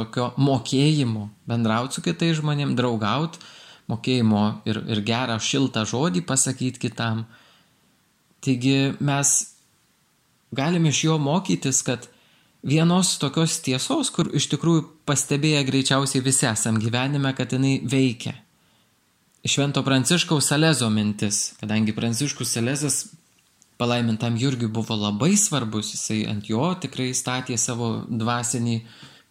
tokio 0.00 0.32
mokėjimo 0.40 1.28
bendrauti 1.48 1.98
su 1.98 2.04
kitais 2.04 2.40
žmonėmis, 2.40 2.76
draugauti, 2.78 3.40
mokėjimo 3.90 4.44
ir, 4.70 4.82
ir 4.90 5.04
gerą 5.06 5.38
šiltą 5.42 5.84
žodį 5.88 6.24
pasakyti 6.26 6.88
kitam. 6.88 7.24
Taigi 8.40 8.94
mes 9.04 9.34
galime 10.56 10.90
iš 10.90 11.04
jo 11.04 11.18
mokytis, 11.20 11.82
kad 11.86 12.08
vienos 12.62 13.16
tokios 13.20 13.58
tiesos, 13.64 14.10
kur 14.12 14.30
iš 14.36 14.48
tikrųjų 14.52 14.84
pastebėję 15.08 15.62
greičiausiai 15.68 16.24
visi 16.24 16.48
esam 16.50 16.80
gyvenime, 16.80 17.32
kad 17.36 17.52
jinai 17.52 17.80
veikia. 17.84 18.34
Švento 19.40 19.80
Pranciškaus 19.82 20.50
Salezo 20.50 20.90
mintis, 20.92 21.54
kadangi 21.60 21.94
Pranciškus 21.96 22.56
Salezas 22.58 23.06
palaimintam 23.80 24.36
Jurgiui 24.36 24.68
buvo 24.68 24.96
labai 25.00 25.32
svarbus, 25.40 25.94
jisai 25.94 26.26
ant 26.28 26.50
jo 26.50 26.66
tikrai 26.82 27.14
statė 27.16 27.56
savo 27.56 28.02
dvasinį 28.04 28.76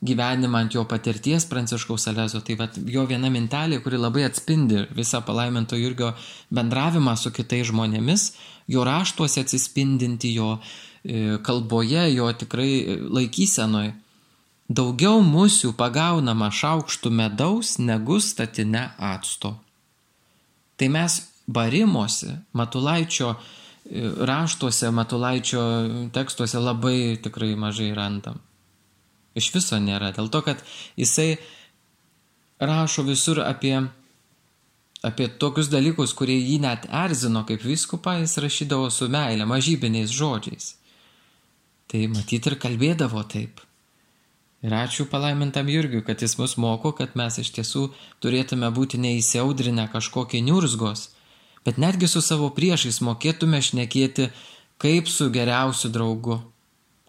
gyvenimą 0.02 0.64
ant 0.64 0.76
jo 0.76 0.86
patirties 0.88 1.46
Pranciškaus 1.50 2.08
Salezo. 2.08 2.42
Tai 2.46 2.56
vat, 2.60 2.78
jo 2.88 3.04
viena 3.10 3.32
mintelė, 3.32 3.82
kuri 3.84 4.00
labai 4.00 4.26
atspindi 4.28 4.86
visą 4.96 5.22
palaiminto 5.26 5.80
Jurgio 5.80 6.14
bendravimą 6.56 7.16
su 7.20 7.32
kitais 7.36 7.68
žmonėmis, 7.72 8.30
jo 8.72 8.86
raštuose 8.88 9.44
atsispindinti, 9.44 10.34
jo 10.40 10.56
e, 10.58 11.40
kalboje, 11.44 12.06
jo 12.16 12.32
tikrai 12.32 13.00
laikysenoje. 13.10 13.96
Daugiau 14.70 15.24
musių 15.26 15.74
pagaunama 15.74 16.52
šaukštų 16.54 17.10
medaus 17.10 17.80
negu 17.82 18.20
statine 18.22 18.92
acto. 19.02 19.56
Tai 20.78 20.88
mes 20.94 21.16
barimuose, 21.50 22.36
Matulaičio 22.54 23.34
e, 23.34 23.40
raštuose, 24.30 24.92
Matulaičio 24.94 25.64
tekstuose 26.14 26.62
labai 26.62 27.18
tikrai 27.24 27.56
mažai 27.58 27.90
randam. 27.98 28.38
Iš 29.38 29.52
viso 29.54 29.78
nėra. 29.82 30.12
Dėl 30.16 30.30
to, 30.34 30.42
kad 30.46 30.62
jisai 30.98 31.38
rašo 32.60 33.06
visur 33.08 33.42
apie, 33.44 33.76
apie 35.06 35.30
tokius 35.42 35.70
dalykus, 35.72 36.16
kurie 36.18 36.38
jį 36.40 36.60
net 36.66 36.88
erzino 36.90 37.46
kaip 37.48 37.64
viskupą, 37.64 38.18
jis 38.24 38.38
rašydavo 38.44 38.90
su 38.94 39.10
meilė, 39.12 39.48
mažybiniais 39.50 40.14
žodžiais. 40.16 40.74
Tai 41.90 42.06
matyti 42.14 42.52
ir 42.52 42.60
kalbėdavo 42.62 43.24
taip. 43.30 43.64
Ir 44.60 44.74
ačiū 44.76 45.06
palaimintam 45.08 45.70
Jurgiu, 45.72 46.02
kad 46.04 46.20
jis 46.20 46.36
mus 46.38 46.58
moko, 46.60 46.92
kad 46.92 47.16
mes 47.16 47.38
iš 47.40 47.54
tiesų 47.56 47.86
turėtume 48.20 48.68
būti 48.76 49.00
neįsiaudrinę 49.00 49.88
kažkokie 49.94 50.42
niurzgos, 50.44 51.08
bet 51.64 51.80
netgi 51.80 52.10
su 52.12 52.20
savo 52.22 52.50
priešais 52.52 53.00
mokėtume 53.00 53.62
šnekėti 53.64 54.28
kaip 54.84 55.08
su 55.08 55.30
geriausiu 55.32 55.94
draugu 55.96 56.42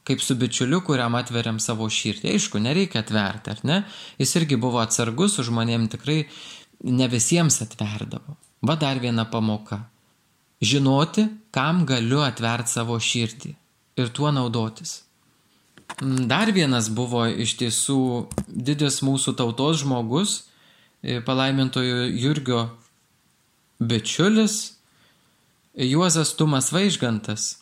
kaip 0.05 0.23
su 0.23 0.35
bičiuliu, 0.35 0.81
kuriam 0.87 1.15
atveriam 1.19 1.61
savo 1.61 1.89
širdį. 1.91 2.33
Aišku, 2.35 2.61
nereikia 2.63 3.03
atverti, 3.05 3.53
ar 3.53 3.61
ne? 3.69 3.83
Jis 4.19 4.35
irgi 4.41 4.59
buvo 4.61 4.81
atsargus, 4.83 5.37
su 5.37 5.45
žmonėm 5.47 5.89
tikrai 5.93 6.25
ne 6.89 7.09
visiems 7.13 7.61
atverdavo. 7.65 8.37
Va 8.67 8.77
dar 8.81 9.01
viena 9.01 9.27
pamoka. 9.31 9.85
Žinoti, 10.61 11.27
kam 11.55 11.85
galiu 11.89 12.21
atverti 12.25 12.75
savo 12.75 12.99
širdį 13.01 13.55
ir 14.01 14.11
tuo 14.17 14.33
naudotis. 14.33 15.01
Mm, 16.01 16.27
dar 16.29 16.53
vienas 16.53 16.89
buvo 16.93 17.25
iš 17.27 17.57
tiesų 17.61 18.01
didis 18.49 19.01
mūsų 19.05 19.35
tautos 19.37 19.81
žmogus, 19.83 20.45
e, 21.03 21.21
palaimintojo 21.25 22.07
Jurgio 22.13 22.67
bičiulis, 23.81 24.77
Juozas 25.75 26.35
Tumas 26.37 26.73
Vaižgantas. 26.73 27.60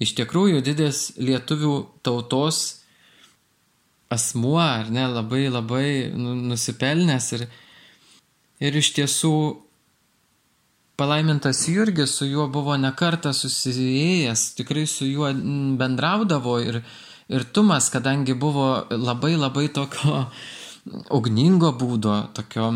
Iš 0.00 0.14
tikrųjų, 0.16 0.62
didės 0.64 1.10
lietuvių 1.20 1.74
tautos 2.06 2.80
asmuo, 4.10 4.58
ar 4.58 4.88
ne, 4.90 5.04
labai 5.06 5.48
labai 5.52 5.88
nu, 6.16 6.34
nusipelnęs 6.50 7.26
ir, 7.36 7.44
ir 8.64 8.78
iš 8.80 8.94
tiesų 8.96 9.34
palaimintas 11.00 11.62
Jurgis 11.68 12.16
su 12.18 12.26
juo 12.28 12.48
buvo 12.52 12.74
nekarta 12.76 13.32
susijęs, 13.36 14.54
tikrai 14.58 14.86
su 14.90 15.06
juo 15.08 15.30
bendraudavo 15.80 16.58
ir, 16.60 16.80
ir 17.28 17.46
Tumas, 17.54 17.88
kadangi 17.92 18.34
buvo 18.34 18.66
labai 18.90 19.36
labai 19.36 19.68
tokio 19.72 20.26
ugningo 21.16 21.70
būdo, 21.76 22.16
tokio, 22.36 22.72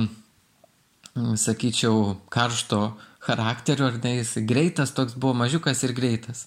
sakyčiau, 1.14 2.14
karšto 2.33 2.81
charakterio, 3.25 3.88
ar 3.88 3.99
ne, 4.02 4.19
jis 4.21 4.37
greitas 4.49 4.93
toks 4.97 5.16
buvo, 5.16 5.35
mažiukas 5.45 5.83
ir 5.87 5.95
greitas. 5.97 6.47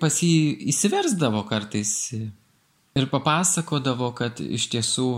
Pas 0.00 0.14
jį 0.22 0.68
įsiversdavo 0.70 1.42
kartais 1.48 1.92
ir 2.12 3.08
papasakodavo, 3.10 4.12
kad 4.16 4.40
iš 4.40 4.68
tiesų 4.72 5.08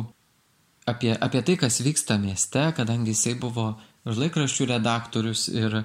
apie, 0.88 1.12
apie 1.12 1.42
tai, 1.44 1.56
kas 1.60 1.82
vyksta 1.84 2.16
mieste, 2.20 2.64
kadangi 2.76 3.12
jisai 3.14 3.34
buvo 3.40 3.74
ir 4.04 4.20
laikraščių 4.20 4.68
redaktorius, 4.74 5.46
ir 5.52 5.82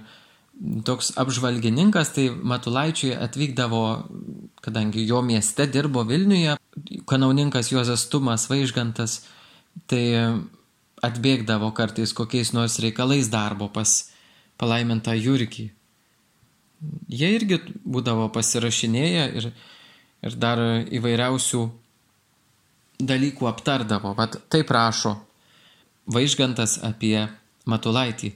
toks 0.85 1.13
apžvalgininkas, 1.19 2.13
tai 2.15 2.27
Matulaičiui 2.29 3.15
atvykdavo, 3.15 3.83
kadangi 4.63 5.05
jo 5.07 5.21
mieste 5.23 5.67
dirbo 5.71 6.03
Vilniuje, 6.07 6.57
kanauninkas 7.07 7.71
Juozas 7.71 8.07
Tumas 8.11 8.49
Vaižgantas, 8.51 9.21
tai 9.87 10.03
atbėgdavo 11.05 11.71
kartais 11.75 12.11
kokiais 12.15 12.51
nors 12.51 12.79
reikalais 12.83 13.31
darbo 13.31 13.69
pas 13.71 14.01
palaimintą 14.59 15.15
Jurkį. 15.15 15.69
Jie 17.09 17.33
irgi 17.35 17.59
būdavo 17.83 18.29
pasirašinėję 18.31 19.23
ir, 19.39 19.49
ir 20.23 20.35
dar 20.39 20.61
įvairiausių 20.87 21.63
dalykų 22.99 23.49
aptardavo. 23.49 24.13
Vat 24.15 24.37
taip 24.51 24.71
rašo 24.71 25.17
Vaižgantas 26.09 26.79
apie 26.81 27.27
Matulaitį. 27.69 28.31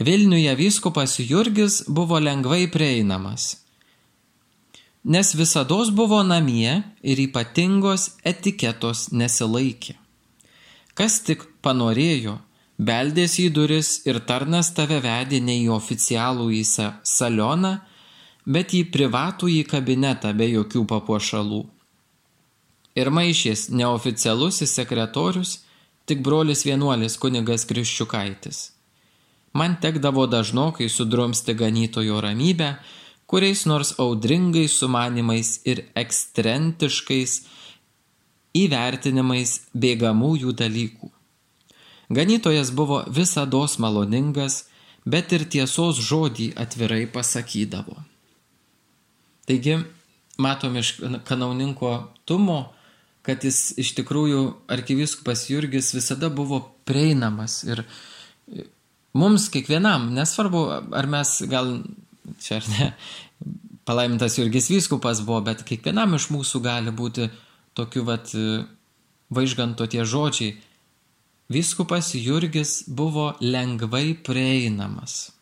Vilniuje 0.00 0.54
vyskupas 0.56 1.18
Jurgis 1.20 1.82
buvo 1.84 2.16
lengvai 2.16 2.64
prieinamas, 2.72 3.58
nes 5.04 5.34
visada 5.36 5.76
buvo 5.92 6.22
namie 6.24 6.80
ir 7.02 7.20
ypatingos 7.20 8.16
etiketos 8.24 9.10
nesilaikė. 9.12 9.98
Kas 10.96 11.20
tik 11.20 11.44
panorėjo, 11.60 12.38
beldėsi 12.88 13.48
į 13.48 13.54
duris 13.56 13.90
ir 14.08 14.20
tarnas 14.28 14.72
tave 14.76 15.00
vedė 15.04 15.40
ne 15.40 15.58
į 15.64 15.68
oficialų 15.74 16.48
į 16.58 16.62
salioną, 16.68 17.74
bet 18.46 18.74
į 18.74 18.86
privatų 18.94 19.50
į 19.58 19.60
kabinetą 19.70 20.32
be 20.36 20.48
jokių 20.52 20.86
papuošalų. 20.94 21.62
Ir 22.98 23.12
maišės 23.18 23.68
neoficialusis 23.70 24.74
sekretorius– 24.80 25.58
tik 26.06 26.22
brolis 26.22 26.64
vienuolis 26.66 27.16
kunigas 27.16 27.64
Kriščiukaitis. 27.68 28.58
Man 29.58 29.76
tekdavo 29.80 30.26
dažnokai 30.26 30.88
sudrumsti 30.88 31.54
ganytojo 31.54 32.20
ramybę, 32.24 32.74
kuriais 33.28 33.64
nors 33.68 33.94
audringais 34.00 34.74
sumanimais 34.80 35.54
ir 35.68 35.84
ekstrentiškais 36.02 37.38
įvertinimais 38.62 39.58
bėgamųjų 39.72 40.56
dalykų. 40.56 41.11
Ganytojas 42.12 42.70
buvo 42.76 43.02
visada 43.08 43.62
maloningas, 43.78 44.66
bet 45.04 45.32
ir 45.32 45.46
tiesos 45.48 45.98
žodį 45.98 46.52
atvirai 46.60 47.06
pasakydavo. 47.10 47.96
Taigi, 49.48 49.78
matom 50.38 50.76
iš 50.76 51.00
kanauninko 51.24 51.94
Tumo, 52.24 52.72
kad 53.22 53.44
jis 53.44 53.72
iš 53.78 53.94
tikrųjų 53.98 54.42
arkivyskupas 54.70 55.48
Jurgis 55.50 55.92
visada 55.94 56.30
buvo 56.30 56.60
prieinamas 56.86 57.62
ir 57.64 57.84
mums 59.14 59.48
kiekvienam, 59.52 60.10
nesvarbu, 60.14 60.62
ar 60.94 61.08
mes 61.10 61.34
gal 61.50 61.76
čia 62.42 62.58
ar 62.60 62.68
ne, 62.74 62.88
palaimintas 63.88 64.38
Jurgis 64.38 64.70
vyskupas 64.70 65.22
buvo, 65.26 65.40
bet 65.48 65.64
kiekvienam 65.66 66.16
iš 66.18 66.30
mūsų 66.34 66.62
gali 66.64 66.94
būti 66.94 67.28
tokiu 67.78 68.04
vat 68.06 68.30
vaižganto 69.32 69.86
tie 69.90 70.04
žodžiai. 70.04 70.58
Vyskupas 71.50 72.12
Jurgis 72.14 72.82
buvo 72.86 73.32
lengvai 73.40 74.14
prieinamas. 74.14 75.32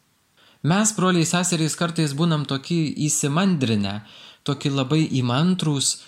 Mes, 0.63 0.93
broliai 0.97 1.25
seserys, 1.29 1.77
kartais 1.77 2.13
būnam 2.17 2.45
tokie 2.49 2.83
įsimandrinę, 3.07 4.01
tokie 4.45 4.73
labai 4.73 5.07
įmantrus, 5.21 6.01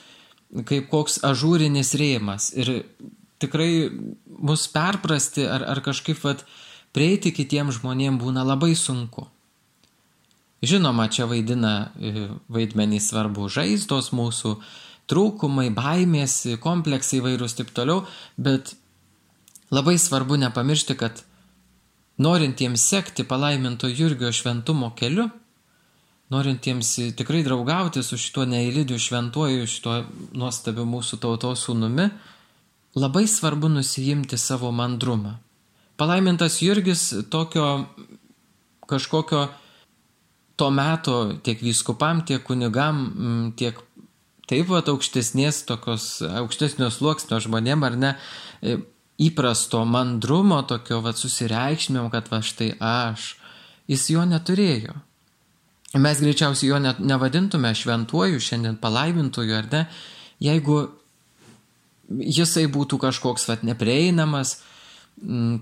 kaip 0.69 0.91
koks 0.93 1.23
ažūrinis 1.25 1.95
rėmas 1.97 2.51
ir 2.53 2.83
tikrai 3.41 3.89
mus 4.43 4.67
perprasti 4.69 5.47
ar, 5.49 5.65
ar 5.65 5.81
kažkaip 5.85 6.21
vat, 6.25 6.45
prieiti 6.93 7.33
kitiems 7.33 7.81
žmonėms 7.81 8.21
būna 8.21 8.45
labai 8.45 8.75
sunku. 8.77 9.27
Žinoma, 10.63 11.09
čia 11.11 11.27
vaidina 11.27 11.91
e, 11.99 12.29
vaidmenį 12.53 13.01
svarbu 13.03 13.49
žaizdos 13.51 14.13
mūsų, 14.15 14.53
trūkumai, 15.11 15.73
baimės, 15.75 16.37
kompleksai 16.63 17.19
įvairūs 17.19 17.57
taip 17.59 17.73
toliau, 17.75 18.05
bet 18.39 18.77
labai 19.73 19.99
svarbu 19.99 20.37
nepamiršti, 20.37 20.97
kad 21.01 21.23
norintiems 22.21 22.85
sekti 22.89 23.25
palaiminto 23.25 23.89
Jurgio 23.89 24.33
šventumo 24.33 24.93
keliu, 24.97 25.29
norintiems 26.33 26.95
tikrai 27.17 27.43
draugauti 27.45 28.03
su 28.03 28.17
šituo 28.17 28.45
neįlydiu 28.49 28.99
šventuoju, 29.01 29.67
šituo 29.69 29.97
nuostabiu 30.37 30.85
mūsų 30.89 31.19
tautos 31.21 31.67
sūnumi, 31.67 32.09
labai 32.97 33.27
svarbu 33.29 33.69
nusijimti 33.73 34.39
savo 34.39 34.71
mandrumą. 34.73 35.39
Palaimintas 35.97 36.61
Jurgis 36.63 37.11
tokio 37.31 37.87
kažkokio 38.89 39.47
to 40.57 40.71
meto 40.71 41.17
tiek 41.43 41.61
vyskupam, 41.65 42.25
tiek 42.27 42.45
kunigam, 42.45 43.53
tiek 43.57 43.79
taip 44.49 44.69
pat 44.69 44.89
aukštesnės, 44.93 45.63
tokios 45.69 46.07
aukštesnio 46.43 46.91
sluoksnio 46.93 47.41
žmonėm 47.41 47.87
ar 47.89 47.97
ne, 47.97 48.11
įprasto 49.21 49.83
mandrumo, 49.89 50.63
tokio 50.69 51.03
va 51.05 51.13
susireikšmėm, 51.17 52.09
kad 52.13 52.31
va 52.33 52.41
štai 52.45 52.73
aš, 52.81 53.35
jis 53.91 54.09
jo 54.15 54.25
neturėjo. 54.29 54.97
Mes 56.01 56.21
greičiausiai 56.25 56.71
jo 56.71 56.79
net 56.81 57.03
nevadintume 57.05 57.75
šventuoju, 57.77 58.41
šiandien 58.41 58.79
palaimintuoju, 58.81 59.57
ar 59.59 59.69
ne, 59.73 59.83
jeigu 60.41 60.79
jisai 62.09 62.65
būtų 62.73 62.99
kažkoks 63.03 63.45
vat 63.51 63.67
neprieinamas, 63.67 64.61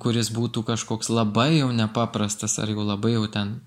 kuris 0.01 0.31
būtų 0.33 0.63
kažkoks 0.69 1.11
labai 1.11 1.59
jau 1.59 1.73
nepaprastas 1.75 2.57
ar 2.63 2.71
jau 2.71 2.87
labai 2.87 3.17
jau 3.17 3.27
ten 3.33 3.59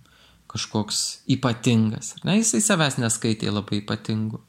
kažkoks 0.53 1.25
ypatingas. 1.35 2.13
Ne, 2.23 2.37
jisai 2.39 2.61
savęs 2.63 2.99
neskaitė 3.01 3.51
labai 3.51 3.81
ypatingu. 3.81 4.39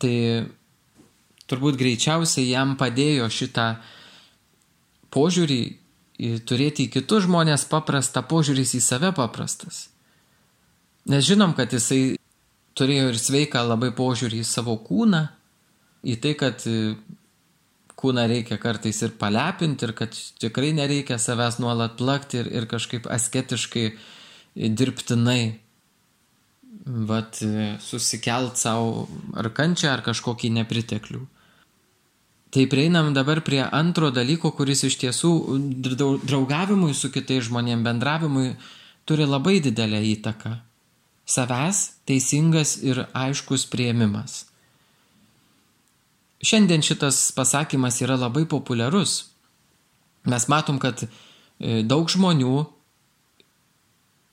Tai 0.00 0.14
turbūt 1.52 1.76
greičiausiai 1.80 2.48
jam 2.48 2.74
padėjo 2.80 3.28
šitą 3.28 3.68
požiūrį 5.12 5.62
turėti 6.48 6.86
į 6.86 6.92
kitus 6.96 7.26
žmonės 7.26 7.66
paprastą, 7.70 8.22
požiūris 8.24 8.76
į 8.78 8.82
save 8.84 9.12
paprastas. 9.16 9.88
Nes 11.10 11.24
žinom, 11.26 11.54
kad 11.58 11.72
jisai 11.74 12.16
turėjo 12.78 13.10
ir 13.10 13.18
sveiką 13.18 13.64
labai 13.66 13.90
požiūrį 13.96 14.42
į 14.42 14.46
savo 14.46 14.76
kūną, 14.84 15.24
į 16.06 16.14
tai, 16.22 16.34
kad 16.38 16.62
e, 16.70 16.94
kūną 17.98 18.26
reikia 18.30 18.58
kartais 18.62 19.02
ir 19.02 19.16
palepinti 19.18 19.86
ir 19.86 19.94
kad 19.98 20.14
tikrai 20.42 20.72
nereikia 20.76 21.18
savęs 21.20 21.58
nuolat 21.62 21.98
plakti 21.98 22.40
ir, 22.42 22.50
ir 22.54 22.68
kažkaip 22.70 23.08
asketiškai 23.10 23.86
dirbtinai 24.54 25.42
vat, 27.10 27.42
e, 27.42 27.76
susikelt 27.82 28.58
savo 28.62 29.06
ar 29.38 29.50
kančią 29.54 29.92
ar 29.96 30.06
kažkokį 30.06 30.54
nepriteklių. 30.60 31.26
Tai 32.52 32.66
prieinam 32.68 33.14
dabar 33.16 33.40
prie 33.40 33.62
antro 33.64 34.10
dalyko, 34.12 34.50
kuris 34.52 34.84
iš 34.84 34.98
tiesų 35.00 35.30
draugavimui 36.28 36.92
su 36.92 37.08
kitais 37.14 37.46
žmonėmis, 37.48 37.86
bendravimui 37.86 38.50
turi 39.08 39.24
labai 39.24 39.56
didelę 39.64 40.02
įtaką 40.12 40.58
savęs 41.32 41.78
teisingas 42.04 42.76
ir 42.82 43.06
aiškus 43.16 43.64
prieimimas. 43.72 44.44
Šiandien 46.42 46.82
šitas 46.82 47.30
pasakymas 47.36 48.00
yra 48.02 48.18
labai 48.18 48.44
populiarus. 48.50 49.30
Mes 50.26 50.48
matom, 50.50 50.78
kad 50.82 51.04
e, 51.06 51.82
daug 51.86 52.10
žmonių 52.10 52.64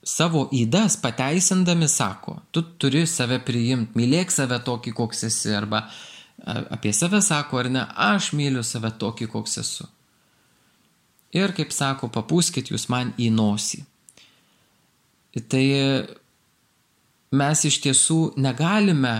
savo 0.06 0.48
įdas 0.56 0.96
pateisindami 1.02 1.86
sako, 1.88 2.40
tu 2.50 2.64
turi 2.82 3.04
save 3.06 3.38
priimti, 3.46 3.94
mylėk 3.98 4.34
save 4.34 4.58
tokį, 4.66 4.94
koks 4.96 5.26
esi, 5.28 5.54
arba 5.54 5.84
apie 6.46 6.92
save 6.96 7.20
sako, 7.22 7.60
ar 7.60 7.70
ne, 7.70 7.84
aš 8.10 8.32
myliu 8.36 8.62
save 8.66 8.92
tokį, 9.00 9.28
koks 9.32 9.58
esu. 9.62 9.86
Ir 11.36 11.54
kaip 11.54 11.72
sako, 11.74 12.10
papūskit 12.10 12.72
jūs 12.72 12.88
man 12.90 13.12
į 13.20 13.30
nosį. 13.34 13.84
Tai 15.50 15.66
mes 17.38 17.62
iš 17.68 17.76
tiesų 17.84 18.18
negalime 18.42 19.14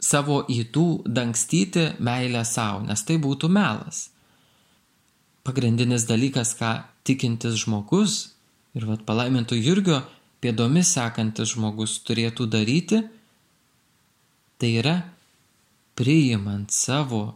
savo 0.00 0.40
įtų 0.48 0.86
dangstyti 1.10 1.90
meilę 1.98 2.44
savo, 2.48 2.84
nes 2.86 3.02
tai 3.04 3.18
būtų 3.20 3.50
melas. 3.52 4.08
Pagrindinis 5.44 6.06
dalykas, 6.08 6.54
ką 6.56 6.72
tikintis 7.04 7.58
žmogus 7.64 8.30
ir 8.76 8.86
vad 8.86 9.02
palaimintų 9.08 9.58
Jurgio 9.58 10.00
pėdomis 10.40 10.92
sekantis 10.94 11.54
žmogus 11.54 11.98
turėtų 12.06 12.46
daryti, 12.48 13.02
tai 14.60 14.76
yra 14.80 14.96
priimant 16.00 16.72
savo 16.72 17.34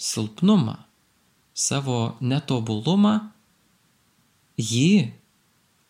silpnumą, 0.00 0.78
savo 1.52 2.16
netobulumą, 2.24 3.18
jį 4.56 5.10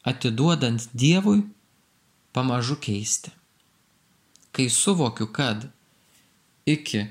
atiduodant 0.08 0.88
Dievui 0.90 1.44
pamažu 2.34 2.80
keisti. 2.82 3.30
Kai 4.50 4.66
suvokiu, 4.72 5.28
kad 5.30 5.68
iki 6.66 7.04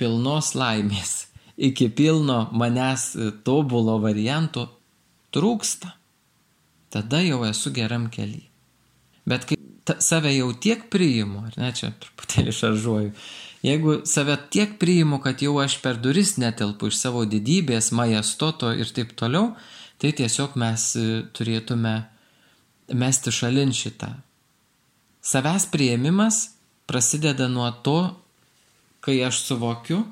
pilnos 0.00 0.56
laimės, 0.58 1.28
iki 1.54 1.86
pilno 1.86 2.48
manęs 2.58 3.12
tobulo 3.46 4.00
varianto 4.02 4.66
trūksta, 5.30 5.94
tada 6.90 7.22
jau 7.22 7.44
esu 7.46 7.70
geram 7.76 8.10
keliui. 8.10 8.48
Bet 9.26 9.46
kai 9.46 9.56
save 10.02 10.32
jau 10.34 10.50
tiek 10.58 10.88
priimu, 10.90 11.46
ar 11.46 11.58
ne, 11.60 11.70
čia 11.76 11.92
truputėlį 12.02 12.54
šaržuoju, 12.54 13.12
jeigu 13.66 14.00
save 14.06 14.36
tiek 14.50 14.76
priimu, 14.78 15.18
kad 15.22 15.42
jau 15.42 15.56
aš 15.58 15.80
per 15.82 15.98
duris 15.98 16.36
netelpu 16.38 16.90
iš 16.90 17.00
savo 17.00 17.24
didybės, 17.26 17.90
majestoto 17.96 18.70
ir 18.70 18.90
taip 18.94 19.16
toliau, 19.18 19.54
tai 19.98 20.12
tiesiog 20.14 20.54
mes 20.60 20.84
e, 20.94 21.06
turėtume 21.34 21.96
mesti 22.94 23.32
šalin 23.34 23.74
šitą. 23.74 24.12
Savęs 25.26 25.66
prieimimas 25.72 26.52
prasideda 26.86 27.48
nuo 27.50 27.66
to, 27.82 28.14
kai 29.02 29.18
aš 29.26 29.42
suvokiu, 29.48 30.04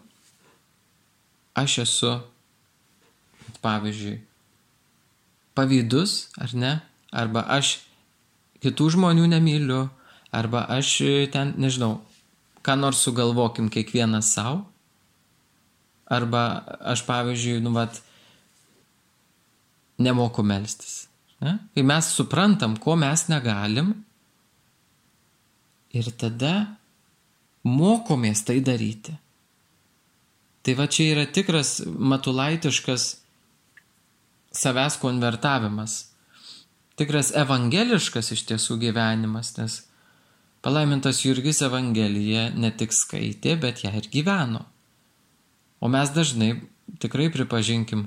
aš 1.54 1.78
esu, 1.84 2.14
pavyzdžiui, 3.62 4.16
pavydus, 5.54 6.16
ar 6.42 6.54
ne, 6.58 6.72
arba 7.14 7.44
aš 7.54 7.76
kitų 8.64 8.90
žmonių 8.96 9.28
nemyliu, 9.30 9.84
arba 10.34 10.64
aš 10.74 10.96
ten, 11.30 11.54
nežinau, 11.62 12.00
ką 12.64 12.76
nors 12.80 13.02
sugalvokim 13.04 13.68
kiekvienas 13.72 14.32
savo, 14.36 14.64
arba 16.10 16.44
aš 16.92 17.04
pavyzdžiui, 17.06 17.60
nu, 17.64 17.72
vat, 17.76 18.00
nemoku 19.98 20.42
melstis. 20.42 21.04
Ne? 21.44 21.58
Kai 21.74 21.84
mes 21.86 22.08
suprantam, 22.16 22.76
ko 22.80 22.96
mes 22.98 23.26
negalim, 23.28 23.92
ir 25.94 26.10
tada 26.18 26.54
mokomės 27.64 28.44
tai 28.46 28.58
daryti. 28.64 29.14
Tai 30.64 30.74
va 30.78 30.88
čia 30.88 31.10
yra 31.12 31.24
tikras 31.28 31.78
matulaitiškas 31.84 33.04
savęs 34.54 34.96
konvertavimas. 35.02 35.96
Tikras 36.98 37.32
evangeliškas 37.36 38.30
iš 38.36 38.44
tiesų 38.48 38.78
gyvenimas, 38.80 39.54
nes 39.58 39.82
palaimintas 40.64 41.20
Jurgis 41.24 41.60
Evangeliją 41.66 42.48
ne 42.56 42.70
tik 42.72 42.94
skaitė, 42.96 43.58
bet 43.60 43.84
ją 43.84 43.92
ir 43.98 44.08
gyveno. 44.12 44.64
O 45.84 45.90
mes 45.92 46.12
dažnai, 46.14 46.54
tikrai 47.02 47.28
pripažinkim, 47.32 48.06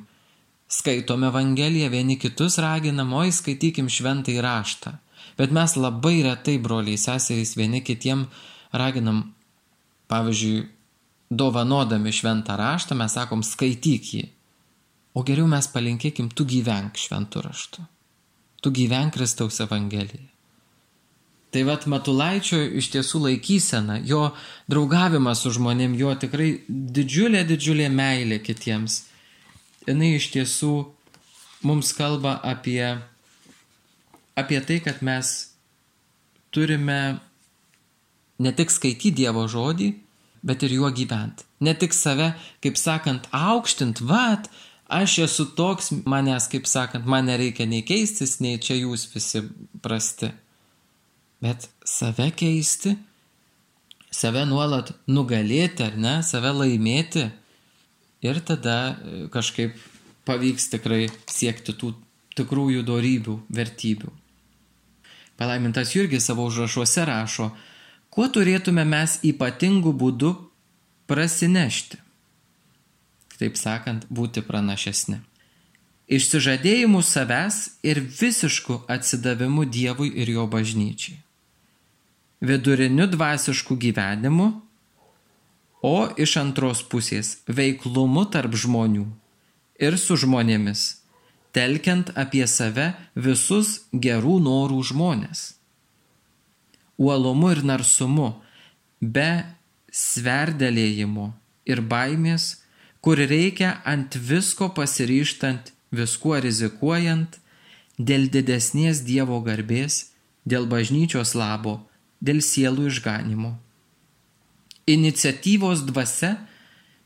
skaitom 0.67 1.27
Evangeliją, 1.27 1.91
vieni 1.93 2.17
kitus 2.17 2.57
raginam, 2.63 3.13
oi 3.13 3.29
skaitykim 3.31 3.91
šventą 3.93 4.33
įraštą. 4.33 4.95
Bet 5.37 5.53
mes 5.53 5.75
labai 5.77 6.23
retai, 6.25 6.57
broliai, 6.57 6.97
seserys, 6.97 7.53
vieni 7.59 7.83
kitiem 7.85 8.25
raginam, 8.73 9.21
pavyzdžiui, 10.09 10.65
dovanodami 11.29 12.13
šventą 12.15 12.55
raštą, 12.57 12.97
mes 12.97 13.13
sakom, 13.13 13.43
skaityk 13.45 14.09
jį. 14.15 14.23
O 15.13 15.21
geriau 15.27 15.45
mes 15.49 15.69
palinkėkim, 15.73 16.31
tu 16.33 16.45
gyvenk 16.45 16.97
šventų 16.97 17.45
raštu. 17.45 17.85
Tu 18.61 18.73
gyvenk 18.73 19.13
Kristaus 19.13 19.61
Evangeliją. 19.61 20.36
Tai 21.57 21.63
vad 21.65 21.87
Matulaičio 21.89 22.59
iš 22.77 22.91
tiesų 22.93 23.23
laikysena, 23.23 23.95
jo 24.05 24.27
draugavimas 24.69 25.39
su 25.41 25.49
žmonėm, 25.55 25.95
jo 25.97 26.11
tikrai 26.21 26.51
didžiulė, 26.69 27.41
didžiulė 27.49 27.87
meilė 27.89 28.37
kitiems. 28.45 28.99
Jis 29.87 30.03
iš 30.19 30.27
tiesų 30.35 30.69
mums 31.65 31.95
kalba 31.97 32.35
apie, 32.45 32.99
apie 34.37 34.61
tai, 34.69 34.77
kad 34.85 35.01
mes 35.01 35.33
turime 36.53 37.01
ne 38.37 38.53
tik 38.53 38.69
skaityti 38.69 39.17
Dievo 39.23 39.49
žodį, 39.49 39.91
bet 40.45 40.61
ir 40.61 40.77
juo 40.77 40.93
gyventi. 40.93 41.49
Ne 41.57 41.73
tik 41.73 41.97
save, 41.97 42.35
kaip 42.61 42.77
sakant, 42.77 43.25
aukštint, 43.33 44.05
vad, 44.05 44.45
aš 44.85 45.23
esu 45.25 45.49
toks, 45.57 45.89
manęs, 46.05 46.53
kaip 46.53 46.69
sakant, 46.69 47.09
man 47.09 47.25
nereikia 47.33 47.65
nei 47.65 47.81
keistis, 47.81 48.37
nei 48.45 48.61
čia 48.61 48.77
jūs 48.77 49.09
visi 49.17 49.47
prasti. 49.81 50.37
Bet 51.43 51.67
save 51.85 52.31
keisti, 52.33 52.95
save 54.11 54.45
nuolat 54.49 54.91
nugalėti, 55.09 55.85
ar 55.85 55.97
ne, 55.97 56.15
save 56.25 56.53
laimėti 56.55 57.27
ir 58.25 58.39
tada 58.45 58.77
e, 58.89 59.27
kažkaip 59.33 59.77
pavyks 60.25 60.71
tikrai 60.73 61.05
siekti 61.29 61.75
tų 61.77 61.93
tikrųjų 62.37 62.81
darybių, 62.85 63.37
vertybių. 63.53 64.09
Palaimintas 65.37 65.93
Jurgis 65.93 66.25
savo 66.25 66.47
užrašuose 66.49 67.05
rašo, 67.05 67.51
kuo 68.09 68.25
turėtume 68.33 68.85
mes 68.85 69.19
ypatingų 69.25 69.93
būdų 70.01 70.33
prasinešti 71.09 72.01
kitaip 73.37 73.57
sakant, 73.57 74.07
būti 74.09 74.41
pranašesni. 74.41 75.21
Išsižadėjimu 76.09 77.03
savęs 77.05 77.77
ir 77.85 78.01
visišku 78.01 78.79
atsidavimu 78.89 79.67
Dievui 79.69 80.09
ir 80.09 80.31
jo 80.33 80.47
bažnyčiai. 80.49 81.19
Viduriniu 82.41 83.07
dvasišku 83.09 83.75
gyvenimu, 83.81 84.51
o 85.81 85.97
iš 86.17 86.37
antros 86.41 86.83
pusės 86.85 87.39
veiklumu 87.49 88.27
tarp 88.33 88.53
žmonių 88.53 89.05
ir 89.81 89.97
su 89.97 90.17
žmonėmis, 90.21 90.83
telkiant 91.53 92.11
apie 92.17 92.45
save 92.49 92.91
visus 93.15 93.87
gerų 93.93 94.37
norų 94.45 94.83
žmonės. 94.91 95.53
Uolumu 96.97 97.51
ir 97.53 97.63
narsumu, 97.65 98.29
be 99.01 99.45
sverdelėjimo 99.93 101.31
ir 101.65 101.81
baimės, 101.81 102.61
kur 103.01 103.17
reikia 103.17 103.77
ant 103.85 104.17
visko 104.17 104.69
pasiryštant, 104.77 105.73
viskuo 105.93 106.37
rizikuojant, 106.41 107.37
dėl 107.97 108.29
didesnės 108.29 109.01
Dievo 109.05 109.41
garbės, 109.45 110.11
dėl 110.45 110.65
bažnyčios 110.69 111.33
labo, 111.37 111.86
dėl 112.21 112.41
sielų 112.41 112.87
išganimo. 112.91 113.55
Iniciatyvos 114.87 115.83
dvasia, 115.87 116.37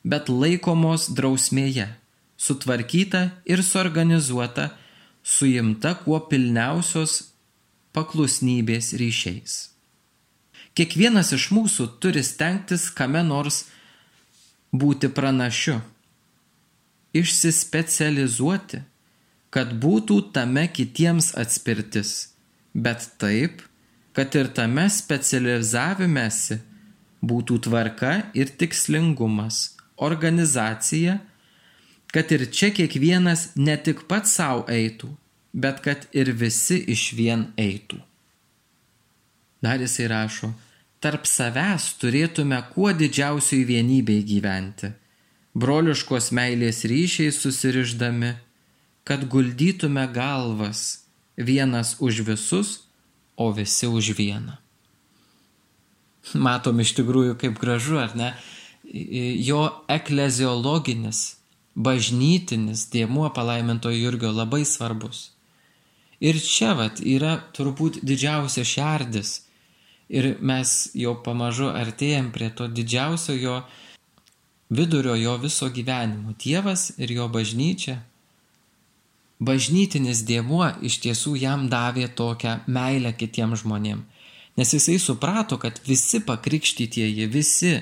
bet 0.04 0.30
laikomos 0.30 1.10
drausmėje, 1.17 1.88
sutvarkyta 2.38 3.24
ir 3.45 3.63
suorganizuota, 3.65 4.71
suimta 5.24 5.93
kuo 6.04 6.19
pilniausios 6.30 7.32
paklusnybės 7.93 8.93
ryšiais. 8.97 9.58
Kiekvienas 10.78 11.34
iš 11.36 11.50
mūsų 11.52 11.88
turi 12.02 12.24
stengtis 12.24 12.88
kame 12.95 13.21
nors 13.28 13.65
būti 14.71 15.10
pranašiu, 15.12 15.82
išsispecializuoti, 17.17 18.80
kad 19.52 19.74
būtų 19.84 20.21
tame 20.32 20.63
kitiems 20.71 21.34
atspirtis, 21.36 22.32
bet 22.74 23.04
taip, 23.19 23.60
kad 24.15 24.36
ir 24.36 24.52
tame 24.56 24.88
specializavimėsi 24.91 26.60
būtų 27.21 27.60
tvarka 27.67 28.13
ir 28.38 28.52
tikslingumas, 28.60 29.78
organizacija, 30.02 31.19
kad 32.12 32.32
ir 32.36 32.47
čia 32.52 32.71
kiekvienas 32.76 33.52
ne 33.56 33.78
tik 33.78 34.08
pats 34.10 34.34
savo 34.36 34.65
eitų, 34.71 35.12
bet 35.54 35.80
kad 35.86 36.08
ir 36.12 36.34
visi 36.36 36.82
iš 36.91 37.12
vien 37.15 37.47
eitų. 37.60 38.02
Dar 39.62 39.80
jisai 39.80 40.10
rašo, 40.10 40.52
tarp 41.00 41.28
savęs 41.30 41.91
turėtume 42.02 42.58
kuo 42.74 42.91
didžiausiai 42.97 43.63
vienybei 43.69 44.24
gyventi, 44.26 44.91
broliškos 45.54 46.32
meilės 46.36 46.84
ryšiai 46.89 47.32
susiriždami, 47.36 48.34
kad 49.06 49.28
guldytume 49.30 50.04
galvas 50.13 51.04
vienas 51.38 51.95
už 52.00 52.24
visus, 52.26 52.90
o 53.36 53.52
visi 53.56 53.88
už 53.88 54.13
vieną. 54.17 54.58
Matom 56.34 56.80
iš 56.84 56.94
tikrųjų 57.00 57.38
kaip 57.41 57.60
gražu, 57.60 57.98
ar 58.02 58.15
ne? 58.15 58.32
Jo 58.91 59.63
ekleziologinis, 59.89 61.38
bažnytinis 61.76 62.88
dėmuo 62.91 63.30
palaimintojo 63.34 63.98
Jurgio 63.98 64.32
labai 64.36 64.65
svarbus. 64.67 65.32
Ir 66.22 66.38
čia 66.38 66.76
vat 66.78 67.00
yra 67.02 67.39
turbūt 67.56 68.04
didžiausia 68.06 68.65
šerdis 68.67 69.39
ir 70.12 70.36
mes 70.44 70.91
jau 70.94 71.15
pamažu 71.26 71.72
artėjam 71.72 72.30
prie 72.36 72.52
to 72.54 72.67
didžiausio 72.67 73.34
jo 73.39 73.56
vidurio 74.70 75.15
jo 75.15 75.38
viso 75.41 75.70
gyvenimo. 75.70 76.36
Dievas 76.38 76.91
ir 76.98 77.12
jo 77.15 77.28
bažnyčia. 77.32 78.02
Bažnytinis 79.41 80.21
diemuo 80.27 80.67
iš 80.86 80.99
tiesų 81.01 81.36
jam 81.41 81.65
davė 81.69 82.08
tokią 82.13 82.60
meilę 82.69 83.15
kitiems 83.17 83.63
žmonėms. 83.63 84.19
Nes 84.60 84.73
jisai 84.75 84.99
suprato, 84.99 85.58
kad 85.58 85.80
visi 85.88 86.19
pakrikštytieji, 86.27 87.25
visi 87.32 87.80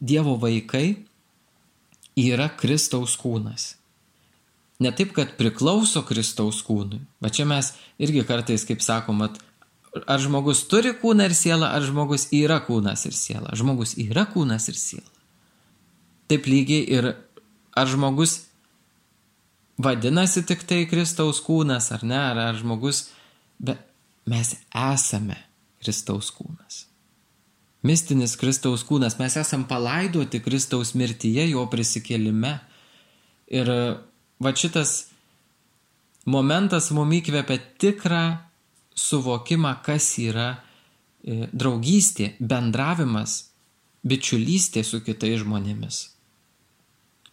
Dievo 0.00 0.36
vaikai 0.38 0.96
yra 2.18 2.48
Kristaus 2.58 3.16
kūnas. 3.20 3.74
Ne 4.82 4.92
taip, 4.92 5.12
kad 5.16 5.36
priklauso 5.38 6.02
Kristaus 6.04 6.58
kūnui, 6.64 7.00
bet 7.22 7.36
čia 7.38 7.46
mes 7.48 7.70
irgi 8.02 8.24
kartais, 8.28 8.64
kaip 8.68 8.82
sakom, 8.84 9.22
ar 9.24 10.20
žmogus 10.20 10.66
turi 10.68 10.92
kūną 11.00 11.30
ir 11.30 11.36
sielą, 11.36 11.70
ar 11.72 11.84
žmogus 11.86 12.28
yra 12.36 12.58
kūnas 12.66 13.06
ir 13.08 13.16
siela. 13.16 13.54
Žmogus 13.56 13.94
yra 14.02 14.26
kūnas 14.32 14.68
ir 14.68 14.76
siela. 14.80 15.08
Taip 16.28 16.48
lygiai 16.50 16.84
ir 16.92 17.12
ar 17.76 17.88
žmogus 17.88 18.45
vadinasi 19.78 20.44
tik 20.46 20.64
tai 20.68 20.84
Kristaus 20.90 21.42
kūnas, 21.44 21.90
ar 21.94 22.04
ne, 22.06 22.18
ar, 22.18 22.40
ar 22.50 22.58
žmogus, 22.58 23.06
bet 23.58 23.82
mes 24.28 24.54
esame 24.72 25.38
Kristaus 25.82 26.32
kūnas. 26.34 26.84
Mistinis 27.86 28.34
Kristaus 28.40 28.82
kūnas, 28.86 29.18
mes 29.20 29.36
esam 29.38 29.66
palaidoti 29.68 30.40
Kristaus 30.42 30.94
mirtyje, 30.98 31.44
jo 31.52 31.66
prisikėlime. 31.70 32.56
Ir 33.54 33.70
va 34.42 34.52
šitas 34.56 34.96
momentas 36.26 36.90
mum 36.90 37.12
įkvepia 37.14 37.60
tikrą 37.78 38.24
suvokimą, 38.96 39.76
kas 39.86 40.08
yra 40.18 40.48
e, 40.56 41.46
draugystė, 41.52 42.32
bendravimas, 42.40 43.52
bičiulystė 44.06 44.82
su 44.86 45.02
kitais 45.04 45.44
žmonėmis. 45.44 46.00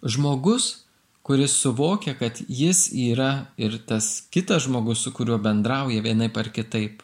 Žmogus, 0.04 0.83
kuris 1.24 1.56
suvokia, 1.56 2.14
kad 2.20 2.40
jis 2.48 2.90
yra 2.92 3.46
ir 3.58 3.80
tas 3.88 4.28
kitas 4.32 4.68
žmogus, 4.68 5.04
su 5.04 5.14
kuriuo 5.16 5.40
bendrauja 5.40 6.04
vienaip 6.04 6.38
ar 6.38 6.52
kitaip, 6.52 7.04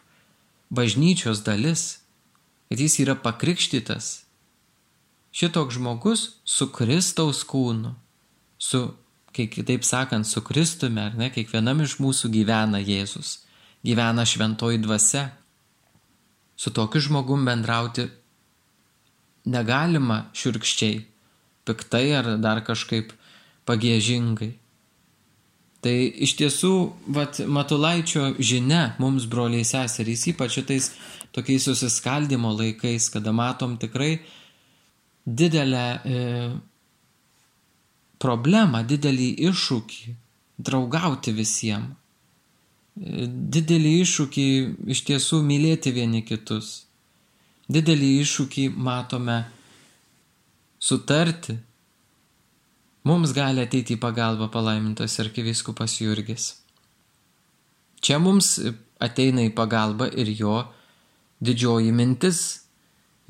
bažnyčios 0.70 1.42
dalis, 1.44 2.00
kad 2.68 2.80
jis 2.80 3.00
yra 3.04 3.16
pakrikštytas. 3.16 4.24
Šitoks 5.32 5.78
žmogus 5.78 6.26
su 6.44 6.68
Kristaus 6.74 7.44
kūnu, 7.46 7.94
su, 8.58 8.82
kaip 9.32 9.54
kitaip 9.54 9.86
sakant, 9.86 10.26
su 10.26 10.42
Kristumi, 10.44 11.00
ar 11.00 11.14
ne, 11.16 11.30
kiekvienam 11.32 11.80
iš 11.86 12.00
mūsų 12.02 12.32
gyvena 12.34 12.82
Jėzus 12.82 13.38
gyvena 13.84 14.26
šventoji 14.26 14.78
dvasia. 14.78 15.30
Su 16.56 16.70
tokiu 16.70 17.00
žmogum 17.00 17.44
bendrauti 17.48 18.08
negalima 19.48 20.26
širkščiai, 20.36 21.00
piktai 21.64 22.10
ar 22.18 22.34
dar 22.44 22.60
kažkaip 22.64 23.14
pagėžingai. 23.70 24.50
Tai 25.80 25.94
iš 26.26 26.34
tiesų, 26.36 26.72
vat, 27.16 27.38
Matulaičio 27.48 28.34
žinia 28.36 28.96
mums, 29.00 29.24
broliai 29.30 29.64
seserys, 29.64 30.26
ypač 30.28 30.58
šitais 30.58 30.90
tokiais 31.32 31.64
susiskaldimo 31.64 32.50
laikais, 32.58 33.06
kada 33.14 33.32
matom 33.32 33.78
tikrai 33.80 34.18
didelę 35.24 35.86
e, 36.04 36.26
problemą, 38.20 38.82
didelį 38.90 39.30
iššūkį 39.48 40.18
draugauti 40.60 41.32
visiems 41.32 41.96
didelį 43.00 43.92
iššūkį 44.02 44.46
iš 44.92 45.02
tiesų 45.08 45.40
mylėti 45.46 45.92
vieni 45.94 46.22
kitus. 46.26 46.84
Didelį 47.70 48.10
iššūkį 48.24 48.68
matome 48.76 49.44
sutarti. 50.78 51.56
Mums 53.08 53.32
gali 53.32 53.62
ateiti 53.64 53.96
į 53.96 54.00
pagalbą 54.00 54.50
palaimintas 54.52 55.16
arkiviskupas 55.22 55.96
Jurgis. 56.02 56.50
Čia 58.00 58.18
mums 58.20 58.58
ateina 59.00 59.44
į 59.46 59.54
pagalbą 59.56 60.10
ir 60.12 60.28
jo 60.36 60.58
didžioji 61.40 61.92
mintis 61.96 62.42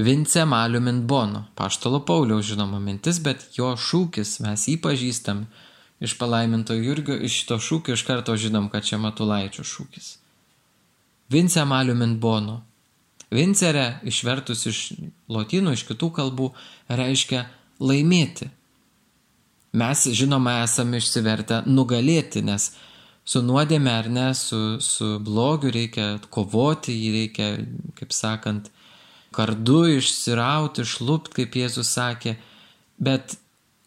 Vince 0.01 0.45
Maliumin 0.45 1.07
Bono, 1.07 1.45
paštalo 1.55 2.01
Pauliaus 2.07 2.47
žinoma 2.49 2.79
mintis, 2.81 3.19
bet 3.21 3.43
jo 3.53 3.75
šūkis, 3.77 4.39
mes 4.41 4.63
jį 4.71 4.79
pažįstam 4.81 5.45
iš 6.01 6.15
palaiminto 6.17 6.75
Jurgio, 6.75 7.19
iš 7.21 7.43
to 7.49 7.59
šūkio 7.61 7.99
iš 7.99 8.07
karto 8.09 8.37
žinom, 8.37 8.71
kad 8.73 8.87
čia 8.87 8.97
Matulaičio 8.99 9.67
šūkis. 9.67 10.15
Vince 11.31 11.65
Maliumin 11.69 12.17
Bono. 12.21 12.63
Vincere 13.31 14.01
išvertus 14.09 14.65
iš 14.67 14.79
lotynų, 15.31 15.77
iš 15.77 15.85
kitų 15.91 16.09
kalbų, 16.17 16.49
reiškia 16.89 17.45
laimėti. 17.79 18.49
Mes, 19.73 20.03
žinoma, 20.19 20.65
esame 20.65 20.99
išsivertę 20.99 21.61
nugalėti, 21.71 22.43
nes 22.43 22.73
su 23.23 23.43
nuodėme 23.47 23.93
ar 23.93 24.09
ne, 24.11 24.31
su, 24.35 24.81
su 24.83 25.13
blogiu 25.23 25.71
reikia 25.75 26.17
kovoti, 26.35 26.97
jį 26.97 27.11
reikia, 27.15 27.51
kaip 27.99 28.15
sakant, 28.17 28.71
kardu 29.35 29.85
išsirauti, 29.95 30.83
išlūpti, 30.83 31.37
kaip 31.37 31.59
Jėzus 31.61 31.93
sakė, 31.95 32.35
bet 32.99 33.37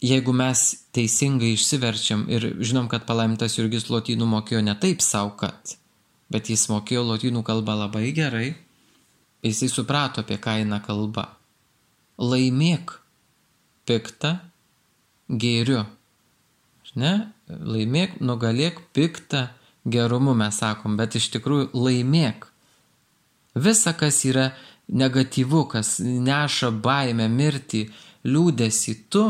jeigu 0.03 0.31
mes 0.35 0.61
teisingai 0.95 1.51
išsiverčiam 1.57 2.23
ir 2.31 2.53
žinom, 2.63 2.87
kad 2.91 3.03
palaimintas 3.09 3.57
Jurgis 3.59 3.89
lotynų 3.91 4.29
mokėjo 4.37 4.63
ne 4.63 4.77
taip 4.79 5.03
savo, 5.03 5.33
kad, 5.39 5.75
bet 6.31 6.47
jis 6.51 6.69
mokėjo 6.71 7.03
lotynų 7.11 7.43
kalbą 7.43 7.75
labai 7.83 8.13
gerai, 8.15 8.53
jisai 9.43 9.67
suprato, 9.67 10.23
apie 10.23 10.39
ką 10.39 10.61
eina 10.63 10.79
kalba. 10.83 11.27
Laimėk 12.23 12.95
piktą 13.89 14.37
gėriu. 15.29 15.83
Ne? 16.99 17.13
Laimėk, 17.49 18.19
nugalėk 18.21 18.79
piktą 18.93 19.47
gerumu, 19.85 20.35
mes 20.37 20.59
sakom, 20.61 20.97
bet 20.99 21.17
iš 21.17 21.31
tikrųjų 21.33 21.71
laimėk. 21.73 22.45
Visa, 23.55 23.93
kas 23.97 24.23
yra 24.25 24.51
negatyvu, 24.89 25.65
kas 25.71 25.97
neša 26.01 26.71
baimę, 26.83 27.27
mirtį, 27.29 27.87
liūdėsi, 28.27 28.95
tu 29.09 29.25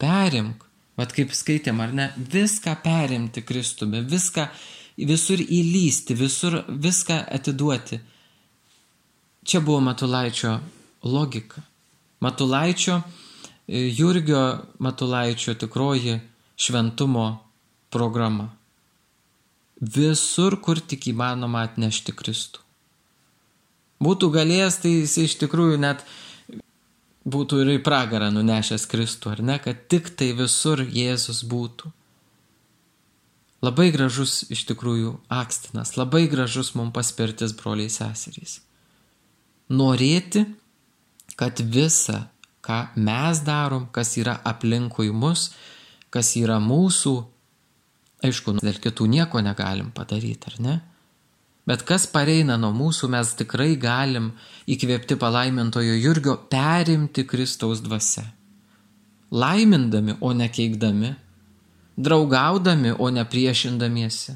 perimk, 0.00 0.64
vad 0.98 1.14
kaip 1.16 1.32
skaitėm 1.36 1.80
ar 1.82 1.94
ne, 1.96 2.10
viską 2.16 2.76
perimti 2.84 3.42
Kristumi, 3.46 4.02
viską 4.04 4.46
visur 5.08 5.40
įlysti, 5.40 6.16
visur 6.18 6.60
viską 6.68 7.22
atiduoti. 7.36 8.00
Čia 9.44 9.62
buvo 9.64 9.80
Matulaičio 9.80 10.58
logika. 11.08 11.62
Matulaičio, 12.20 13.00
Jurgio 13.70 14.58
Matulaičio 14.78 15.54
tikroji 15.54 16.20
šventumo 16.56 17.38
programa. 17.90 18.50
Visur, 19.80 20.56
kur 20.60 20.80
tik 20.82 21.06
įmanoma 21.12 21.62
atnešti 21.68 22.12
Kristų. 22.12 22.64
Būtų 24.02 24.30
galėjęs, 24.34 24.80
tai 24.82 24.90
jis 24.96 25.14
iš 25.22 25.36
tikrųjų 25.44 25.78
net 25.80 26.02
būtų 27.30 27.60
ir 27.62 27.72
į 27.76 27.82
pragarą 27.86 28.32
nunešęs 28.34 28.88
Kristų, 28.90 29.36
ar 29.36 29.42
ne, 29.44 29.58
kad 29.62 29.86
tik 29.92 30.10
tai 30.18 30.32
visur 30.34 30.82
Jėzus 30.82 31.44
būtų. 31.46 31.92
Labai 33.60 33.90
gražus 33.92 34.40
iš 34.48 34.64
tikrųjų 34.72 35.14
akstinas, 35.28 35.94
labai 36.00 36.24
gražus 36.32 36.72
mums 36.74 36.94
paspirtis 36.96 37.52
broliai 37.54 37.92
seserys. 37.92 38.62
Norėti, 39.70 40.46
kad 41.38 41.60
visa, 41.60 42.29
ką 42.64 42.80
mes 42.96 43.42
darom, 43.46 43.88
kas 43.92 44.16
yra 44.20 44.36
aplinkui 44.44 45.10
mus, 45.12 45.50
kas 46.12 46.34
yra 46.36 46.58
mūsų, 46.62 47.14
aišku, 48.26 48.58
dėl 48.60 48.80
kitų 48.82 49.08
nieko 49.10 49.42
negalim 49.44 49.90
padaryti, 49.96 50.52
ar 50.52 50.60
ne? 50.60 50.76
Bet 51.68 51.84
kas 51.86 52.06
pareina 52.10 52.56
nuo 52.58 52.72
mūsų, 52.74 53.10
mes 53.12 53.32
tikrai 53.38 53.76
galim 53.78 54.32
įkvėpti 54.70 55.16
palaimintojo 55.20 55.94
Jurgio 56.00 56.34
perimti 56.50 57.26
Kristaus 57.28 57.82
dvasę. 57.84 58.24
Laimindami, 59.30 60.16
o 60.20 60.32
ne 60.34 60.48
keikdami, 60.50 61.12
draugaudami, 61.96 62.96
o 62.98 63.10
ne 63.14 63.22
priešindamiesi. 63.22 64.34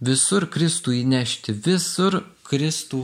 Visur 0.00 0.46
Kristų 0.52 0.94
įnešti, 1.00 1.56
visur 1.64 2.20
Kristų 2.46 3.02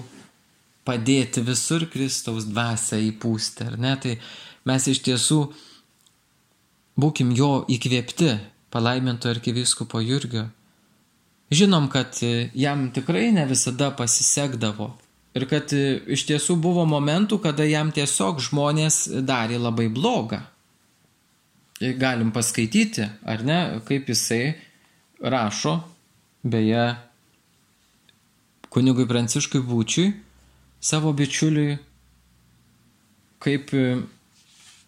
padėti, 0.86 1.42
visur 1.44 1.88
Kristaus 1.90 2.46
dvasę 2.48 3.00
įpūsti, 3.10 3.70
ar 3.70 3.78
ne? 3.82 3.94
Tai 4.02 4.18
mes 4.70 4.90
iš 4.92 5.02
tiesų 5.06 5.40
būkim 6.96 7.32
jo 7.36 7.64
įkvėpti 7.70 8.36
palaiminto 8.72 9.28
arkiviskupo 9.32 10.00
Jurgio 10.04 10.46
Žinom, 11.50 11.88
kad 11.88 12.18
e, 12.22 12.50
jam 12.54 12.90
tikrai 12.90 13.30
ne 13.32 13.44
visada 13.46 13.92
pasisekdavo 13.94 14.90
ir 15.38 15.44
kad 15.46 15.70
e, 15.72 16.00
iš 16.10 16.24
tiesų 16.26 16.56
buvo 16.58 16.82
momentų, 16.90 17.38
kada 17.44 17.62
jam 17.68 17.92
tiesiog 17.94 18.40
žmonės 18.42 19.04
darė 19.22 19.60
labai 19.62 19.86
blogą. 19.92 20.40
E, 21.78 21.92
galim 21.94 22.32
paskaityti, 22.34 23.06
ar 23.22 23.44
ne, 23.46 23.58
kaip 23.86 24.10
jisai 24.10 24.56
rašo, 25.22 25.78
beje, 26.42 26.96
kunigui 28.74 29.06
Pranciškui 29.06 29.62
Būčiui 29.62 30.10
savo 30.86 31.12
bičiuliui, 31.12 31.78
kaip 33.42 33.74
e, 33.74 33.84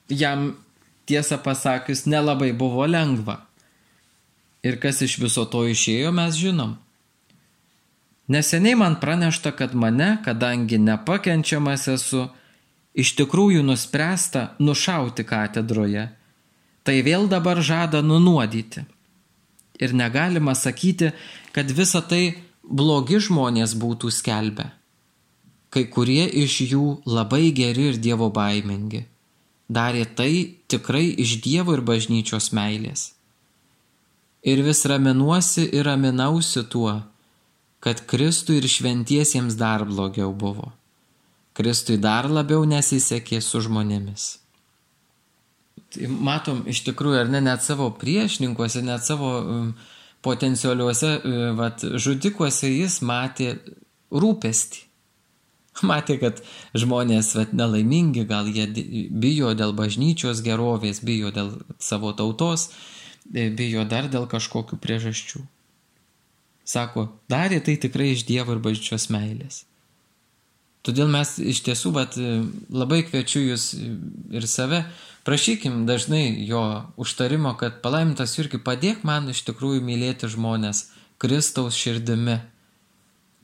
jam 0.09 0.53
tiesą 1.09 1.41
pasakius 1.43 2.07
nelabai 2.07 2.53
buvo 2.53 2.87
lengva. 2.87 3.41
Ir 4.63 4.79
kas 4.83 5.03
iš 5.07 5.19
viso 5.23 5.47
to 5.51 5.65
išėjo, 5.71 6.13
mes 6.15 6.39
žinom. 6.39 6.77
Neseniai 8.29 8.77
man 8.77 8.99
pranešta, 9.01 9.55
kad 9.57 9.75
mane, 9.75 10.19
kadangi 10.25 10.79
nepakenčiamas 10.83 11.87
esu, 11.95 12.27
iš 12.93 13.15
tikrųjų 13.17 13.63
nuspręsta 13.65 14.53
nušauti 14.61 15.25
katedroje. 15.25 16.09
Tai 16.85 16.97
vėl 17.07 17.29
dabar 17.31 17.63
žada 17.65 18.03
nunuodyti. 18.05 18.85
Ir 19.79 19.95
negalima 19.95 20.55
sakyti, 20.59 21.13
kad 21.55 21.71
visa 21.71 22.03
tai 22.03 22.35
blogi 22.63 23.21
žmonės 23.23 23.77
būtų 23.79 24.11
skelbę. 24.13 24.73
Kai 25.69 25.85
kurie 25.93 26.25
iš 26.45 26.61
jų 26.71 26.85
labai 27.05 27.51
geri 27.53 27.91
ir 27.93 28.01
Dievo 28.01 28.31
baimingi. 28.33 29.05
Darė 29.69 30.07
tai 30.17 30.57
tikrai 30.71 31.11
iš 31.21 31.39
Dievo 31.45 31.77
ir 31.77 31.85
bažnyčios 31.85 32.51
meilės. 32.57 33.13
Ir 34.49 34.63
vis 34.65 34.81
raminuosi 34.89 35.67
ir 35.77 35.85
raminausi 35.85 36.65
tuo, 36.73 36.95
kad 37.85 38.01
Kristui 38.09 38.63
ir 38.63 38.69
šventiesiems 38.71 39.59
dar 39.61 39.85
blogiau 39.85 40.33
buvo. 40.33 40.73
Kristui 41.59 41.99
dar 42.01 42.31
labiau 42.31 42.65
nesisekė 42.65 43.43
su 43.45 43.61
žmonėmis. 43.67 44.29
Tai 45.93 46.09
matom 46.09 46.63
iš 46.71 46.83
tikrųjų, 46.87 47.23
ar 47.23 47.31
ne, 47.33 47.41
net 47.45 47.65
savo 47.65 47.89
priešininkuose, 47.99 48.83
net 48.85 49.07
savo 49.07 49.31
um, 49.41 49.71
potencialiuose 50.25 51.15
uh, 51.17 51.39
vat, 51.59 51.83
žudikuose 51.83 52.71
jis 52.71 53.01
matė 53.03 53.55
rūpestį. 54.13 54.88
Matė, 55.91 56.19
kad 56.23 56.43
žmonės 56.77 57.35
vat, 57.39 57.55
nelaimingi, 57.57 58.27
gal 58.29 58.49
jie 58.51 58.67
bijo 59.11 59.55
dėl 59.59 59.75
bažnyčios 59.79 60.43
gerovės, 60.47 61.03
bijo 61.05 61.33
dėl 61.35 61.55
savo 61.79 62.13
tautos, 62.17 62.71
e, 63.33 63.49
bijo 63.51 63.85
dar 63.89 64.11
dėl 64.11 64.29
kažkokių 64.31 64.81
priežasčių. 64.83 65.45
Sako, 66.69 67.09
darė 67.33 67.63
tai 67.65 67.79
tikrai 67.81 68.13
iš 68.13 68.27
Dievo 68.29 68.53
ir 68.57 68.61
bažnyčios 68.61 69.09
meilės. 69.09 69.63
Todėl 70.85 71.09
mes 71.11 71.39
iš 71.41 71.63
tiesų 71.67 71.93
vat, 71.93 72.15
labai 72.71 73.03
kviečiu 73.05 73.41
jūs 73.43 73.73
ir 73.77 74.47
save 74.49 74.85
Prašykim 75.29 75.87
dažnai 75.87 76.47
jo 76.47 76.85
užtarimo, 76.97 77.51
kad 77.61 77.83
palaimintas 77.83 78.33
irgi 78.41 78.57
padėk 78.65 79.03
man 79.05 79.27
iš 79.29 79.43
tikrųjų 79.45 79.83
mylėti 79.85 80.31
žmonės 80.33 80.87
Kristaus 81.21 81.77
širdimi. 81.77 82.39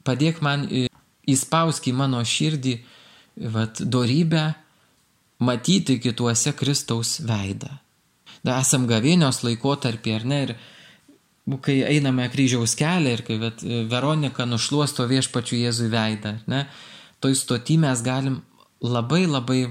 Padėk 0.08 0.40
man 0.40 0.64
įspausk 1.30 1.88
į 1.90 1.94
mano 1.96 2.20
širdį 2.24 2.74
vat, 3.54 3.80
dorybę 3.80 4.44
matyti 5.44 5.98
kituose 6.02 6.52
Kristaus 6.56 7.18
veidą. 7.24 7.70
Da, 8.44 8.60
esam 8.60 8.88
gavėnios 8.88 9.42
laikotarpį, 9.44 10.14
ar 10.18 10.26
ne? 10.28 10.40
Ir 10.44 11.60
kai 11.64 11.78
einame 11.88 12.26
kryžiaus 12.32 12.76
kelią 12.76 13.18
ir 13.18 13.22
kai 13.24 13.38
vat, 13.40 13.64
Veronika 13.90 14.46
nušluosto 14.48 15.06
viešpačių 15.08 15.62
Jėzui 15.64 15.88
veidą, 15.92 16.38
ne? 16.50 16.66
Toj 17.24 17.36
stoti 17.40 17.78
mes 17.80 18.02
galim 18.04 18.42
labai 18.84 19.24
labai 19.24 19.62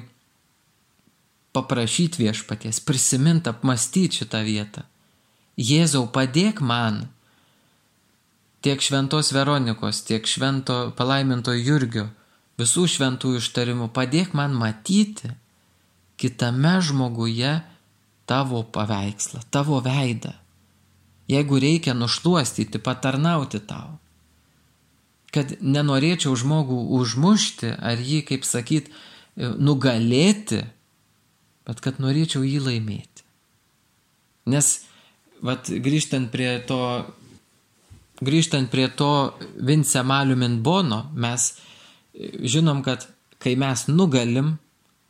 paprašyti 1.53 2.23
viešpaties, 2.23 2.81
prisiminti, 2.81 3.51
apmastyti 3.51 4.23
šitą 4.23 4.41
vietą. 4.45 4.87
Jėzau, 5.57 6.07
padėk 6.09 6.63
man. 6.65 7.03
Tiek 8.63 8.79
šventos 8.79 9.33
Veronikos, 9.35 10.05
tiek 10.07 10.27
švento 10.29 10.93
palaiminto 10.95 11.51
Jurgio, 11.51 12.07
visų 12.59 12.85
šventų 12.87 13.37
ištarimų, 13.41 13.89
padėk 13.91 14.35
man 14.37 14.55
matyti 14.55 15.33
kitame 16.19 16.77
žmoguje 16.81 17.57
tavo 18.29 18.63
paveikslą, 18.63 19.41
tavo 19.51 19.81
veidą. 19.83 20.31
Jeigu 21.27 21.59
reikia 21.59 21.95
nušluostyti, 21.95 22.79
patarnauti 22.83 23.59
tau. 23.67 23.97
Kad 25.33 25.55
nenorėčiau 25.63 26.35
žmogų 26.37 26.77
užmušti 26.99 27.71
ar 27.73 27.99
jį, 27.99 28.21
kaip 28.27 28.45
sakyt, 28.45 28.91
nugalėti, 29.35 30.61
bet 31.65 31.81
kad 31.81 31.99
norėčiau 32.03 32.43
jį 32.45 32.59
laimėti. 32.67 33.25
Nes, 34.51 34.69
vat, 35.41 35.71
grįžtant 35.71 36.29
prie 36.31 36.59
to, 36.67 36.79
grįžtant 38.21 38.69
prie 38.71 38.87
to 38.93 39.33
Vince 39.57 40.03
Maliumin 40.03 40.61
Bono, 40.63 41.07
mes 41.15 41.53
žinom, 42.43 42.83
kad 42.85 43.07
kai 43.41 43.55
mes 43.59 43.87
nugalim, 43.87 44.57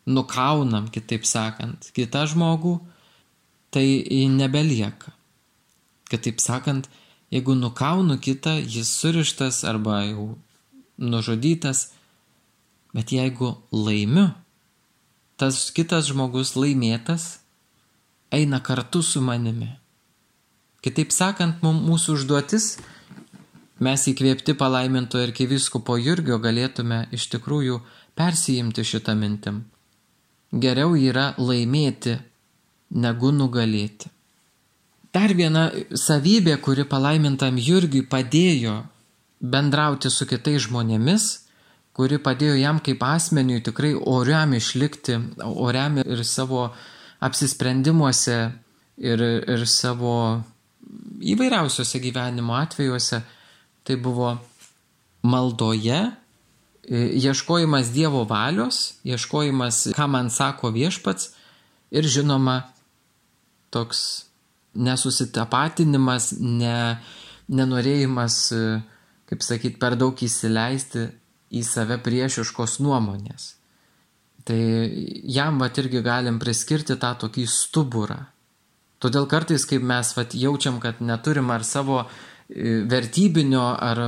nukaunam, 0.05 0.89
kitaip 0.91 1.25
sakant, 1.27 1.91
kitą 1.95 2.25
žmogų, 2.31 2.77
tai 3.73 3.85
nebelieka. 4.29 5.13
Kitaip 6.11 6.41
sakant, 6.43 6.89
jeigu 7.33 7.55
nukaunu 7.57 8.19
kitą, 8.21 8.57
jis 8.61 8.91
surištas 8.99 9.63
arba 9.67 10.03
jau 10.05 10.33
nužudytas, 10.97 11.91
bet 12.93 13.11
jeigu 13.11 13.55
laimiu, 13.71 14.29
tas 15.37 15.69
kitas 15.73 16.11
žmogus 16.11 16.53
laimėtas 16.55 17.39
eina 18.33 18.59
kartu 18.61 19.01
su 19.01 19.21
manimi. 19.21 19.71
Kitaip 20.83 21.13
sakant, 21.15 21.61
mūsų 21.63 22.17
užduotis, 22.17 22.75
mes 23.83 24.07
įkvėpti 24.11 24.55
palaiminto 24.59 25.21
ir 25.21 25.33
kiviskupo 25.35 25.97
Jurgio 25.99 26.39
galėtume 26.41 27.03
iš 27.15 27.27
tikrųjų 27.35 27.79
persijimti 28.17 28.85
šitą 28.87 29.15
mintim. 29.19 29.63
Geriau 30.53 30.95
yra 30.97 31.33
laimėti, 31.37 32.17
negu 32.93 33.31
nugalėti. 33.33 34.09
Dar 35.13 35.33
viena 35.37 35.67
savybė, 35.93 36.57
kuri 36.61 36.85
palaimintam 36.89 37.57
Jurgiui 37.61 38.05
padėjo 38.09 38.79
bendrauti 39.43 40.09
su 40.09 40.25
kitais 40.29 40.65
žmonėmis, 40.67 41.27
kuri 41.93 42.17
padėjo 42.17 42.55
jam 42.57 42.79
kaip 42.81 43.03
asmeniui 43.05 43.61
tikrai 43.65 43.93
oriam 43.93 44.55
išlikti, 44.57 45.19
oriam 45.45 45.99
ir 46.01 46.23
savo 46.25 46.65
apsisprendimuose 47.23 48.37
ir, 48.97 49.21
ir 49.53 49.65
savo 49.69 50.15
įvairiausiose 51.33 52.01
gyvenimo 52.03 52.57
atvejuose. 52.57 53.21
Tai 53.83 53.95
buvo 53.99 54.37
maldoje, 55.23 56.11
ieškojimas 56.89 57.91
Dievo 57.91 58.23
valios, 58.27 58.93
ieškojimas, 59.03 59.87
ką 59.95 60.07
man 60.07 60.29
sako 60.29 60.71
viešpats 60.75 61.31
ir 61.91 62.07
žinoma 62.07 62.61
toks 63.71 64.25
nesusitapatinimas, 64.73 66.33
ne, 66.39 66.99
nenorėjimas, 67.47 68.37
kaip 69.29 69.45
sakyt, 69.45 69.79
per 69.79 69.95
daug 69.99 70.17
įsileisti 70.17 71.07
į 71.53 71.63
save 71.63 71.99
priešiškos 72.03 72.79
nuomonės. 72.83 73.53
Tai 74.43 74.59
jam 75.29 75.61
vat 75.61 75.77
irgi 75.79 76.01
galim 76.03 76.39
priskirti 76.41 76.97
tą 76.99 77.13
tokį 77.21 77.45
stuburą. 77.47 78.19
Todėl 78.99 79.27
kartais, 79.31 79.63
kaip 79.67 79.83
mes 79.83 80.11
vat 80.17 80.35
jaučiam, 80.35 80.79
kad 80.83 80.99
neturim 81.03 81.51
ar 81.51 81.63
savo 81.67 82.01
e, 82.03 82.07
vertybinio, 82.89 83.65
ar, 83.79 83.99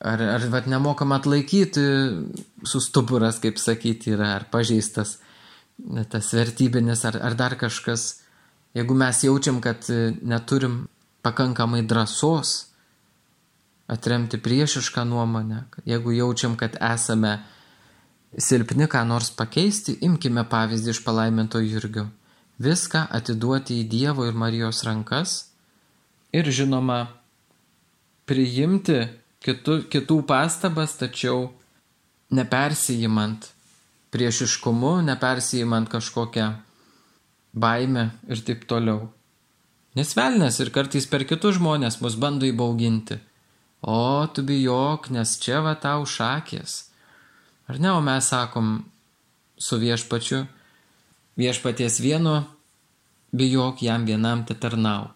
ar, 0.00 0.22
ar 0.36 0.46
vat 0.52 0.68
nemokam 0.70 1.12
atlaikyti, 1.16 1.84
sustuburas, 2.64 3.40
kaip 3.42 3.60
sakyti, 3.60 4.14
yra, 4.16 4.34
ar 4.40 4.48
pažeistas 4.52 5.18
tas 6.08 6.32
vertybinis, 6.32 7.04
ar, 7.04 7.18
ar 7.20 7.36
dar 7.36 7.56
kažkas. 7.60 8.22
Jeigu 8.76 8.94
mes 8.96 9.22
jaučiam, 9.24 9.60
kad 9.60 9.84
neturim 10.22 10.86
pakankamai 11.24 11.82
drąsos, 11.84 12.66
atremti 13.86 14.38
priešišką 14.38 15.04
nuomonę, 15.04 15.64
jeigu 15.84 16.12
jaučiam, 16.12 16.56
kad 16.56 16.76
esame 16.80 17.38
silpni 18.38 18.88
ką 18.90 19.04
nors 19.06 19.30
pakeisti, 19.30 19.96
imkime 20.02 20.44
pavyzdį 20.48 20.92
iš 20.92 21.02
palaiminto 21.04 21.60
Jurgio. 21.62 22.08
Viską 22.58 23.06
atiduoti 23.12 23.80
į 23.82 23.88
Dievo 23.88 24.26
ir 24.26 24.34
Marijos 24.34 24.82
rankas 24.84 25.36
ir 26.32 26.48
žinoma 26.50 27.06
priimti 28.26 29.00
kitų, 29.44 29.86
kitų 29.92 30.20
pastabas, 30.26 30.96
tačiau 30.98 31.50
nepersijimant 32.34 33.50
priešiškumu, 34.14 35.00
nepersijimant 35.06 35.90
kažkokią 35.92 36.48
baimę 37.56 38.10
ir 38.28 38.42
taip 38.46 38.66
toliau. 38.70 39.08
Nes 39.96 40.12
velnės 40.16 40.58
ir 40.60 40.72
kartais 40.74 41.06
per 41.08 41.24
kitus 41.24 41.56
žmonės 41.56 42.02
mus 42.02 42.18
bando 42.20 42.44
įbauginti. 42.48 43.16
O, 43.86 44.26
tu 44.28 44.42
bijok, 44.44 45.08
nes 45.14 45.36
čia 45.40 45.62
va 45.64 45.76
tau 45.80 46.04
šakės. 46.04 46.76
Ar 47.70 47.80
ne, 47.80 47.92
o 47.92 48.02
mes 48.04 48.28
sakom 48.28 48.84
su 49.56 49.78
viešpačiu, 49.80 50.44
viešpaties 51.40 52.00
vienu, 52.04 52.42
bijok 53.32 53.82
jam 53.82 54.04
vienam 54.08 54.44
te 54.44 54.54
tarnauk. 54.54 55.15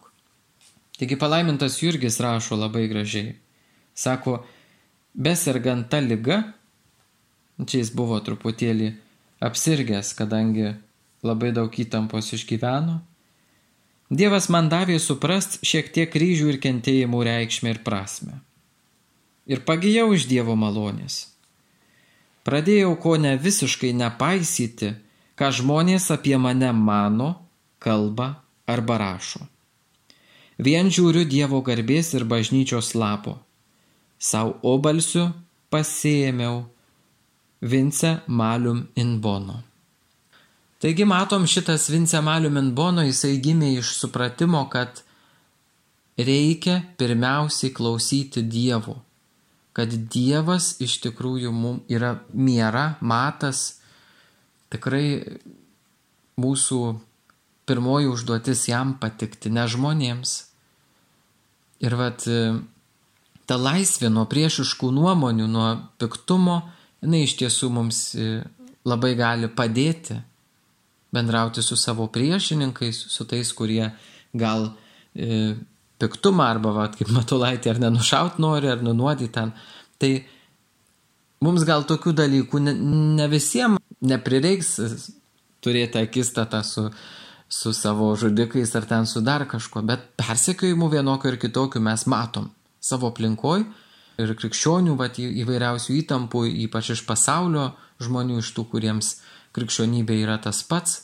Taigi 1.00 1.16
palaimintas 1.16 1.80
Jurgis 1.80 2.20
rašo 2.20 2.58
labai 2.60 2.84
gražiai. 2.92 3.34
Sako, 3.96 4.42
besergant 5.16 5.88
tą 5.88 6.02
lygą, 6.04 6.42
Čia 7.66 7.82
jis 7.82 7.90
buvo 7.92 8.16
truputėlį 8.24 8.94
apsirgęs, 9.44 10.14
kadangi 10.16 10.72
labai 11.26 11.50
daug 11.52 11.74
įtampos 11.82 12.32
išgyveno. 12.36 13.00
Dievas 14.10 14.48
man 14.50 14.70
davė 14.72 14.96
suprast 14.98 15.60
šiek 15.66 15.90
tiek 15.94 16.10
kryžių 16.10 16.54
ir 16.54 16.60
kentėjimų 16.62 17.20
reikšmę 17.28 17.74
ir 17.74 17.82
prasme. 17.84 18.40
Ir 19.50 19.62
pagijau 19.66 20.10
iš 20.16 20.26
Dievo 20.30 20.56
malonės. 20.56 21.28
Pradėjau 22.46 22.94
ko 23.02 23.16
ne 23.20 23.36
visiškai 23.36 23.92
nepaisyti, 23.98 24.94
ką 25.36 25.52
žmonės 25.60 26.08
apie 26.14 26.36
mane 26.40 26.72
mano, 26.72 27.34
kalba 27.78 28.32
arba 28.66 28.96
rašo. 29.02 29.44
Vien 30.60 30.90
žiūriu 30.92 31.24
Dievo 31.24 31.62
garbės 31.64 32.12
ir 32.12 32.26
bažnyčios 32.28 32.92
lapo. 32.92 33.38
Sau 34.20 34.58
obalsiu 34.60 35.30
pasėmiau 35.72 36.66
Vince 37.64 38.18
Malium 38.26 38.82
in 39.00 39.14
Bono. 39.24 39.62
Taigi 40.80 41.06
matom 41.08 41.46
šitas 41.48 41.88
Vince 41.92 42.20
Malium 42.20 42.58
in 42.60 42.74
Bono, 42.76 43.04
jisai 43.04 43.38
gimė 43.40 43.70
iš 43.78 43.94
supratimo, 44.02 44.66
kad 44.68 45.00
reikia 46.20 46.82
pirmiausiai 47.00 47.72
klausyti 47.72 48.44
Dievo. 48.44 48.98
Kad 49.72 49.96
Dievas 50.12 50.74
iš 50.84 50.98
tikrųjų 51.06 51.52
mums 51.56 51.88
yra 51.88 52.18
miera, 52.32 52.98
matas, 53.00 53.80
tikrai 54.68 55.38
mūsų 56.40 56.80
pirmoji 57.64 58.12
užduotis 58.12 58.68
jam 58.68 58.96
patikti, 59.00 59.48
ne 59.48 59.64
žmonėms. 59.64 60.49
Ir 61.80 61.96
vat 61.96 62.26
ta 63.50 63.56
laisvė 63.58 64.10
nuo 64.14 64.26
priešiškų 64.30 64.92
nuomonių, 64.94 65.46
nuo 65.50 65.68
piktumo, 65.98 66.60
jinai 67.02 67.24
iš 67.26 67.34
tiesų 67.40 67.70
mums 67.74 68.02
e, 68.14 68.42
labai 68.86 69.16
gali 69.18 69.50
padėti 69.50 70.20
bendrauti 71.10 71.64
su 71.66 71.74
savo 71.74 72.06
priešininkais, 72.14 73.00
su 73.10 73.26
tais, 73.26 73.50
kurie 73.56 73.88
gal 74.38 74.68
e, 75.14 75.56
piktumą 76.00 76.46
arba, 76.46 76.74
vat, 76.76 76.94
kaip 76.98 77.10
matulaitė, 77.16 77.72
ar 77.72 77.82
nenušaut 77.82 78.38
nori, 78.42 78.70
ar 78.70 78.84
nunuodyti 78.86 79.32
ten. 79.34 79.50
Tai 79.98 80.12
mums 81.42 81.66
gal 81.66 81.82
tokių 81.88 82.14
dalykų 82.22 82.62
ne, 82.68 82.76
ne 83.18 83.26
visiems 83.32 83.82
neprireiks 84.00 84.76
turėti 85.60 85.98
akistatą 86.00 86.62
su, 86.64 86.86
su 87.50 87.72
savo 87.72 88.16
žudikais 88.16 88.74
ar 88.74 88.84
ten 88.84 89.06
su 89.06 89.20
dar 89.20 89.42
kažkuo, 89.50 89.82
bet 89.82 90.06
persekiojimų 90.16 90.88
vienokio 90.92 91.32
ir 91.32 91.38
kitokio 91.42 91.82
mes 91.82 92.06
matom 92.06 92.46
savo 92.80 93.10
aplinkoj 93.10 93.64
ir 94.22 94.34
krikščionių 94.38 94.94
vat, 95.00 95.18
įvairiausių 95.18 95.96
įtampų, 95.98 96.44
ypač 96.66 96.92
iš 96.94 97.02
pasaulio 97.08 97.72
žmonių, 98.00 98.38
iš 98.38 98.52
tų, 98.54 98.66
kuriems 98.70 99.16
krikščionybė 99.56 100.20
yra 100.22 100.36
tas 100.38 100.62
pats. 100.62 101.00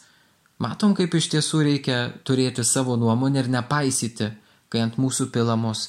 Matom, 0.63 0.95
kaip 0.95 1.17
iš 1.19 1.29
tiesų 1.35 1.65
reikia 1.67 1.99
turėti 2.25 2.65
savo 2.65 2.95
nuomonę 2.97 3.43
ir 3.43 3.51
nepaisyti, 3.53 4.31
kai 4.71 4.85
ant 4.85 5.01
mūsų 5.03 5.29
pilamos 5.35 5.89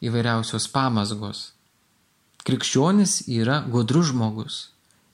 įvairiausios 0.00 0.70
pamasgos. 0.72 1.52
Krikščionis 2.48 3.26
yra 3.28 3.60
gudrus 3.68 4.14
žmogus. 4.14 4.56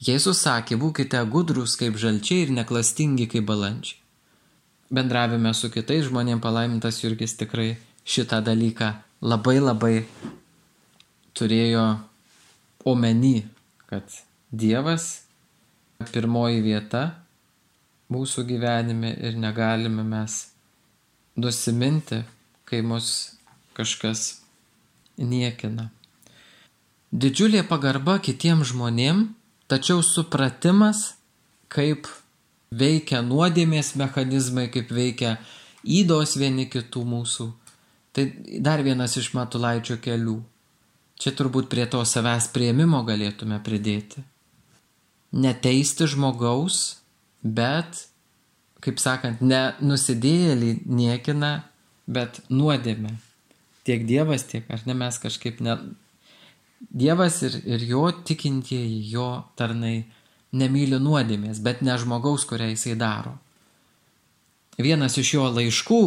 Jėzus 0.04 0.44
sakė, 0.46 0.78
būkite 0.78 1.18
gudrus 1.34 1.74
kaip 1.80 1.98
žalčiai 1.98 2.46
ir 2.46 2.56
neklastingi 2.60 3.26
kaip 3.34 3.50
balandžiai 3.50 4.03
bendravime 4.90 5.54
su 5.54 5.70
kitais 5.72 6.08
žmonėm 6.08 6.40
palaimintas 6.44 7.00
Jurgis 7.02 7.36
tikrai 7.38 7.74
šitą 8.04 8.40
dalyką 8.44 8.92
labai 9.24 9.58
labai 9.60 9.94
turėjo 11.34 11.84
omeny, 12.84 13.44
kad 13.88 14.04
Dievas 14.54 15.24
pirmoji 16.12 16.60
vieta 16.62 17.04
mūsų 18.12 18.44
gyvenime 18.46 19.14
ir 19.24 19.38
negalime 19.40 20.04
mes 20.06 20.36
nusiminti, 21.40 22.20
kai 22.68 22.82
mus 22.84 23.08
kažkas 23.74 24.44
niekina. 25.18 25.88
Didžiulė 27.14 27.64
pagarba 27.66 28.18
kitiems 28.22 28.72
žmonėm, 28.72 29.28
tačiau 29.70 30.02
supratimas, 30.02 31.14
kaip 31.70 32.08
veikia 32.80 33.22
nuodėmės 33.24 33.94
mechanizmai, 34.00 34.68
kaip 34.72 34.90
veikia 34.94 35.36
įdos 35.84 36.36
vieni 36.40 36.66
kitų 36.70 37.04
mūsų. 37.08 37.48
Tai 38.14 38.24
dar 38.62 38.82
vienas 38.86 39.16
iš 39.18 39.32
matulaičio 39.34 39.98
kelių. 40.02 40.38
Čia 41.18 41.32
turbūt 41.34 41.68
prie 41.70 41.86
to 41.90 42.02
savęs 42.06 42.48
prieimimo 42.54 43.02
galėtume 43.06 43.60
pridėti. 43.64 44.22
Neteisti 45.34 46.06
žmogaus, 46.10 47.00
bet, 47.42 48.04
kaip 48.82 49.00
sakant, 49.02 49.42
ne 49.42 49.74
nusidėjėlį 49.82 50.72
niekina, 50.86 51.52
bet 52.06 52.42
nuodėmė. 52.50 53.14
Tiek 53.84 54.06
Dievas, 54.08 54.46
tiek 54.48 54.68
ar 54.72 54.82
ne 54.88 54.94
mes 54.96 55.18
kažkaip 55.20 55.60
ne. 55.64 55.76
Dievas 56.84 57.40
ir, 57.46 57.58
ir 57.66 57.82
jo 57.88 58.08
tikintieji, 58.26 59.00
jo 59.10 59.28
tarnai 59.58 60.04
nemyli 60.54 61.00
nuodėmės, 61.02 61.60
bet 61.64 61.82
ne 61.82 61.96
žmogaus, 62.00 62.46
kurią 62.48 62.70
jisai 62.72 62.94
daro. 62.98 63.34
Vienas 64.74 65.14
iš 65.20 65.34
jo 65.36 65.44
laiškų 65.54 66.00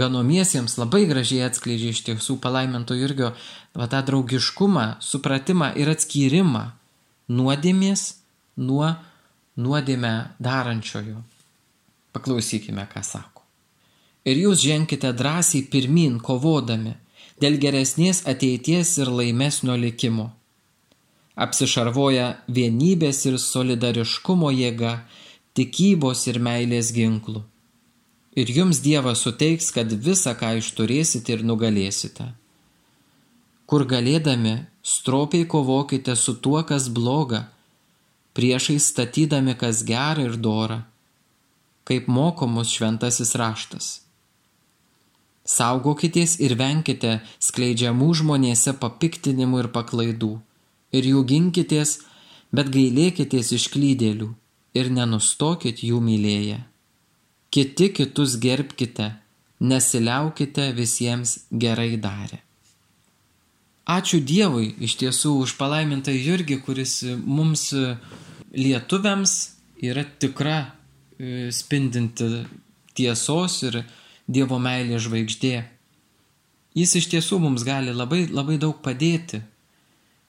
ganomiesiems 0.00 0.78
labai 0.80 1.04
gražiai 1.08 1.44
atskleidžia 1.50 1.92
iš 1.92 2.00
tiesų 2.06 2.38
palaiminto 2.40 2.96
Jurgio 2.96 3.34
va, 3.76 3.88
tą 3.92 4.00
draugiškumą, 4.08 4.86
supratimą 5.04 5.74
ir 5.76 5.90
atskyrimą 5.92 6.64
nuodėmės 7.28 8.06
nuo 8.56 8.94
nuodėmę 9.60 10.14
darančiojo. 10.40 11.20
Paklausykime, 12.16 12.86
ką 12.88 13.02
sako. 13.04 13.44
Ir 14.24 14.40
jūs 14.46 14.64
ženkite 14.64 15.12
drąsiai 15.12 15.66
pirmin, 15.68 16.16
kovodami 16.24 16.96
dėl 17.40 17.60
geresnės 17.60 18.24
ateities 18.24 18.96
ir 19.02 19.12
laimesnio 19.12 19.76
likimo 19.76 20.30
apsišarvoja 21.36 22.30
vienybės 22.48 23.26
ir 23.28 23.36
solidariškumo 23.40 24.50
jėga, 24.56 24.94
tikybos 25.56 26.24
ir 26.30 26.40
meilės 26.40 26.92
ginklų. 26.96 27.44
Ir 28.36 28.52
jums 28.52 28.80
Dievas 28.84 29.22
suteiks, 29.24 29.70
kad 29.72 29.92
visą, 29.92 30.34
ką 30.36 30.56
išturėsite 30.60 31.36
ir 31.36 31.44
nugalėsite. 31.44 32.30
Kur 33.66 33.84
galėdami, 33.88 34.66
stropiai 34.84 35.46
kovokite 35.48 36.16
su 36.16 36.36
tuo, 36.40 36.60
kas 36.68 36.88
bloga, 36.92 37.46
priešai 38.36 38.76
statydami, 38.80 39.56
kas 39.56 39.82
gera 39.88 40.28
ir 40.28 40.36
dora, 40.36 40.82
kaip 41.88 42.08
mokomus 42.12 42.74
šventasis 42.76 43.32
raštas. 43.40 43.88
Saugokitės 45.46 46.36
ir 46.42 46.56
venkite 46.58 47.20
skleidžiamų 47.40 48.10
žmonėse 48.20 48.74
papiktinimų 48.82 49.64
ir 49.64 49.72
paklaidų 49.72 50.34
ir 50.98 51.10
jų 51.12 51.22
ginkitės, 51.30 51.98
bet 52.54 52.70
gailėkitės 52.72 53.52
išklydėlių 53.56 54.30
ir 54.76 54.90
nenustokit 54.92 55.82
jų 55.84 56.00
mylėję. 56.04 56.58
Kiti 57.50 57.88
kitus 57.96 58.36
gerbkite, 58.42 59.12
nesiliaukite 59.60 60.72
visiems 60.76 61.38
gerai 61.50 61.94
darę. 61.96 62.42
Ačiū 63.86 64.18
Dievui 64.18 64.72
iš 64.82 64.96
tiesų 64.98 65.36
už 65.44 65.54
palaimintą 65.60 66.10
Jurgį, 66.10 66.58
kuris 66.66 67.04
mums 67.22 67.68
lietuviams 68.50 69.34
yra 69.78 70.02
tikra 70.18 70.56
e, 70.66 71.52
spindinti 71.54 72.42
tiesos 72.98 73.60
ir 73.68 73.84
Dievo 74.26 74.58
meilė 74.58 74.98
žvaigždė. 74.98 75.54
Jis 76.76 76.96
iš 76.98 77.06
tiesų 77.12 77.38
mums 77.40 77.62
gali 77.64 77.94
labai, 77.94 78.26
labai 78.26 78.58
daug 78.58 78.80
padėti 78.82 79.38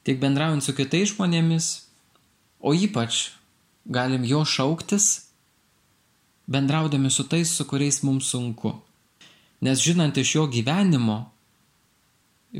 tiek 0.08 0.20
bendraujant 0.24 0.64
su 0.64 0.72
kitais 0.72 1.12
žmonėmis, 1.12 1.66
o 2.64 2.72
ypač 2.72 3.34
galim 3.92 4.24
jo 4.24 4.46
šauktis, 4.48 5.08
bendraudami 6.48 7.12
su 7.12 7.26
tais, 7.28 7.52
su 7.52 7.66
kuriais 7.68 8.00
mums 8.08 8.32
sunku. 8.32 8.72
Nes 9.62 9.84
žinant 9.84 10.16
iš 10.16 10.36
jo 10.36 10.46
gyvenimo, 10.48 11.18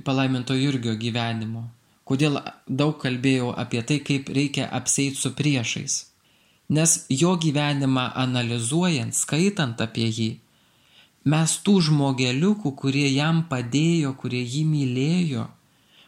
palaiminto 0.04 0.58
Jurgio 0.60 0.98
gyvenimo, 1.00 1.64
kodėl 2.04 2.42
daug 2.68 2.98
kalbėjau 3.00 3.54
apie 3.56 3.84
tai, 3.88 4.02
kaip 4.04 4.28
reikia 4.28 4.68
apseiti 4.68 5.16
su 5.22 5.32
priešais. 5.38 6.00
Nes 6.68 7.06
jo 7.08 7.38
gyvenimą 7.40 8.10
analizuojant, 8.28 9.16
skaitant 9.16 9.80
apie 9.80 10.10
jį, 10.12 10.32
mes 11.32 11.60
tų 11.64 11.80
žmogeliukų, 11.88 12.76
kurie 12.76 13.08
jam 13.14 13.46
padėjo, 13.48 14.18
kurie 14.20 14.44
jį 14.44 14.66
mylėjo, 14.68 15.48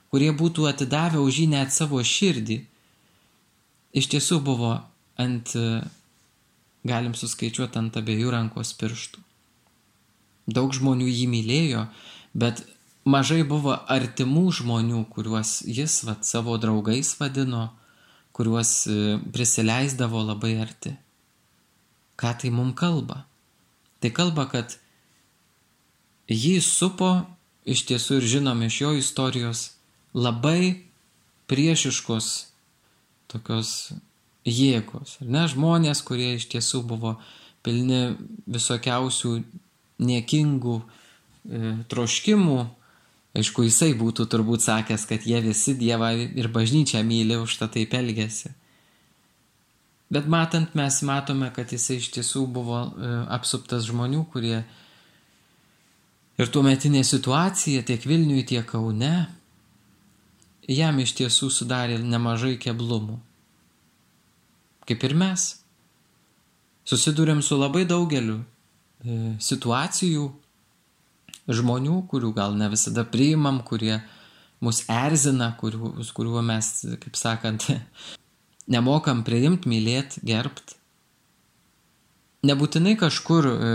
kurie 0.09 0.31
būtų 0.33 0.67
atidavę 0.69 1.21
už 1.21 1.43
jį 1.43 1.47
net 1.53 1.73
savo 1.73 2.01
širdį, 2.03 2.59
iš 3.93 4.09
tiesų 4.13 4.39
buvo 4.45 4.73
ant, 5.19 5.53
galim 6.87 7.15
suskaičiuoti 7.17 7.79
ant 7.81 7.97
abiejų 7.99 8.33
rankos 8.33 8.73
pirštų. 8.79 9.21
Daug 10.49 10.73
žmonių 10.73 11.07
jį 11.09 11.27
mylėjo, 11.29 11.85
bet 12.33 12.63
mažai 13.05 13.43
buvo 13.47 13.75
artimų 13.91 14.47
žmonių, 14.59 15.03
kuriuos 15.13 15.59
jis 15.67 16.01
vat, 16.07 16.25
savo 16.25 16.57
draugais 16.61 17.11
vadino, 17.19 17.69
kuriuos 18.33 18.71
e, 18.87 19.17
prisileisdavo 19.33 20.23
labai 20.23 20.55
arti. 20.63 20.95
Ką 22.19 22.33
tai 22.39 22.49
mums 22.55 22.77
kalba? 22.79 23.25
Tai 23.99 24.11
kalba, 24.15 24.47
kad 24.51 24.77
jį 26.31 26.57
supo 26.63 27.11
iš 27.67 27.83
tiesų 27.89 28.19
ir 28.19 28.29
žinom 28.33 28.63
iš 28.65 28.81
jo 28.81 28.93
istorijos 28.97 29.65
labai 30.13 30.85
priešiškos 31.49 32.29
tokios 33.29 33.93
jėgos. 34.47 35.17
Ar 35.21 35.31
ne 35.35 35.45
žmonės, 35.51 36.01
kurie 36.05 36.35
iš 36.37 36.47
tiesų 36.53 36.83
buvo 36.87 37.15
pilni 37.65 38.15
visokiausių 38.49 39.33
niekingų 39.99 40.75
e, 40.79 41.73
troškimų. 41.91 42.59
Aišku, 43.39 43.65
jisai 43.67 43.91
būtų 43.97 44.25
turbūt 44.31 44.63
sakęs, 44.65 45.05
kad 45.09 45.25
jie 45.27 45.41
visi 45.43 45.75
Dievą 45.77 46.09
ir 46.17 46.49
bažnyčią 46.49 47.03
myli, 47.05 47.37
už 47.37 47.59
tą 47.61 47.69
taip 47.71 47.93
elgesi. 47.93 48.55
Bet 50.09 50.25
matant, 50.25 50.73
mes 50.73 50.95
matome, 51.05 51.51
kad 51.53 51.69
jisai 51.69 51.99
iš 52.01 52.09
tiesų 52.15 52.47
buvo 52.49 52.81
e, 52.87 53.11
apsuptas 53.35 53.85
žmonių, 53.91 54.23
kurie 54.33 54.63
ir 56.39 56.49
tuo 56.49 56.63
metinė 56.65 57.03
situacija 57.05 57.83
tiek 57.85 58.07
Vilniui, 58.09 58.47
tiek 58.47 58.65
Kaune 58.65 59.27
jam 60.69 60.99
iš 61.01 61.15
tiesų 61.17 61.49
sudarė 61.53 61.97
nemažai 62.01 62.55
keblumų. 62.61 63.17
Kaip 64.89 65.03
ir 65.05 65.15
mes. 65.17 65.49
Susidurėm 66.89 67.41
su 67.45 67.57
labai 67.57 67.83
daugeliu 67.89 68.39
e, 68.39 69.35
situacijų, 69.41 70.29
žmonių, 71.49 71.99
kurių 72.09 72.31
gal 72.37 72.55
ne 72.57 72.69
visada 72.71 73.03
priimam, 73.05 73.61
kurie 73.65 73.99
mus 74.65 74.81
erzina, 74.89 75.51
kuriuo, 75.59 75.93
kuriuo 76.17 76.41
mes, 76.45 76.71
kaip 77.01 77.17
sakant, 77.17 77.67
nemokam 78.73 79.23
priimti, 79.25 79.69
mylėti, 79.69 80.23
gerbti. 80.25 80.77
Nebūtinai 82.49 82.95
kažkur, 82.97 83.49
e, 83.51 83.71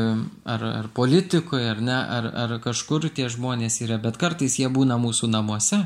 ar, 0.48 0.62
ar 0.80 0.86
politikoje, 0.96 1.66
ar 1.74 1.82
ne, 1.84 1.96
ar, 2.18 2.30
ar 2.46 2.56
kažkur 2.64 3.10
tie 3.12 3.28
žmonės 3.30 3.82
yra, 3.84 4.00
bet 4.00 4.16
kartais 4.18 4.56
jie 4.58 4.70
būna 4.72 4.96
mūsų 4.98 5.28
namuose, 5.30 5.84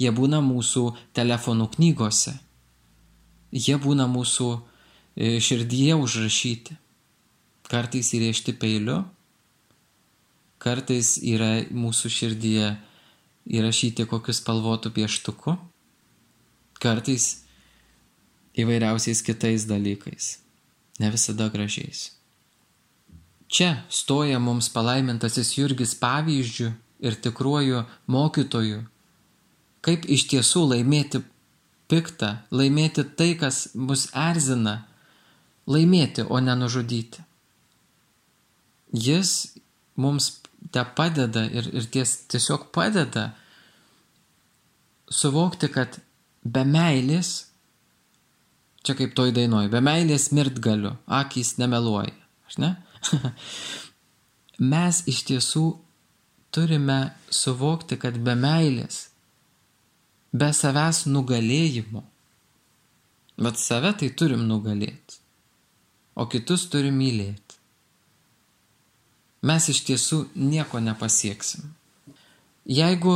jie 0.00 0.10
būna 0.16 0.40
mūsų 0.44 0.84
telefonų 1.16 1.68
knygose, 1.76 2.34
jie 3.52 3.76
būna 3.80 4.08
mūsų 4.10 4.50
e, 4.56 5.38
širdyje 5.42 5.96
užrašyti, 6.00 6.76
kartais 7.70 8.12
įrėžti 8.16 8.54
peiliu, 8.58 9.02
kartais 10.60 11.16
yra 11.22 11.60
mūsų 11.70 12.12
širdyje 12.16 12.70
įrašyti 13.50 14.06
kokius 14.10 14.40
spalvotų 14.42 14.92
pieštuku, 14.96 15.56
kartais 16.80 17.32
įvairiausiais 18.58 19.22
kitais 19.24 19.66
dalykais, 19.68 20.38
ne 21.00 21.10
visada 21.12 21.48
gražiais. 21.52 22.10
Čia 23.50 23.82
stoja 23.90 24.38
mums 24.38 24.68
palaimintasis 24.70 25.56
Jurgis 25.58 25.96
pavyzdžių 25.98 26.68
ir 27.02 27.16
tikruoju 27.24 27.82
mokytoju, 28.06 28.84
kaip 29.84 30.06
iš 30.08 30.26
tiesų 30.32 30.66
laimėti 30.74 31.22
piktą, 31.90 32.36
laimėti 32.54 33.04
tai, 33.18 33.32
kas 33.40 33.70
mus 33.74 34.08
erzina, 34.14 34.84
laimėti, 35.70 36.26
o 36.28 36.40
ne 36.42 36.54
nužudyti. 36.58 37.24
Jis 38.92 39.54
mums 40.00 40.32
te 40.74 40.82
padeda 40.96 41.44
ir, 41.46 41.70
ir 41.74 41.86
ties, 41.92 42.16
tiesiog 42.30 42.68
padeda 42.74 43.30
suvokti, 45.10 45.70
kad 45.72 46.00
be 46.44 46.64
meilės 46.66 47.50
Čia 48.80 48.96
kaip 48.96 49.12
toj 49.16 49.34
dainoj, 49.36 49.68
be 49.68 49.82
meilės 49.84 50.30
mirt 50.32 50.56
galiu, 50.64 50.94
akys 51.04 51.58
nemeluoja. 51.60 52.14
Aš 52.48 52.56
ne? 52.62 52.70
Mes 54.72 55.02
iš 55.10 55.20
tiesų 55.28 55.64
turime 56.54 57.12
suvokti, 57.28 57.98
kad 58.00 58.16
be 58.24 58.32
meilės, 58.40 59.09
be 60.32 60.50
savęs 60.54 61.04
nugalėjimo, 61.10 62.04
bet 63.40 63.58
save 63.58 63.92
tai 64.02 64.10
turim 64.14 64.44
nugalėti, 64.48 65.18
o 66.14 66.26
kitus 66.30 66.68
turim 66.70 66.98
mylėti. 67.00 67.58
Mes 69.46 69.70
iš 69.72 69.82
tiesų 69.88 70.18
nieko 70.36 70.82
nepasieksim. 70.84 71.70
Jeigu 72.68 73.14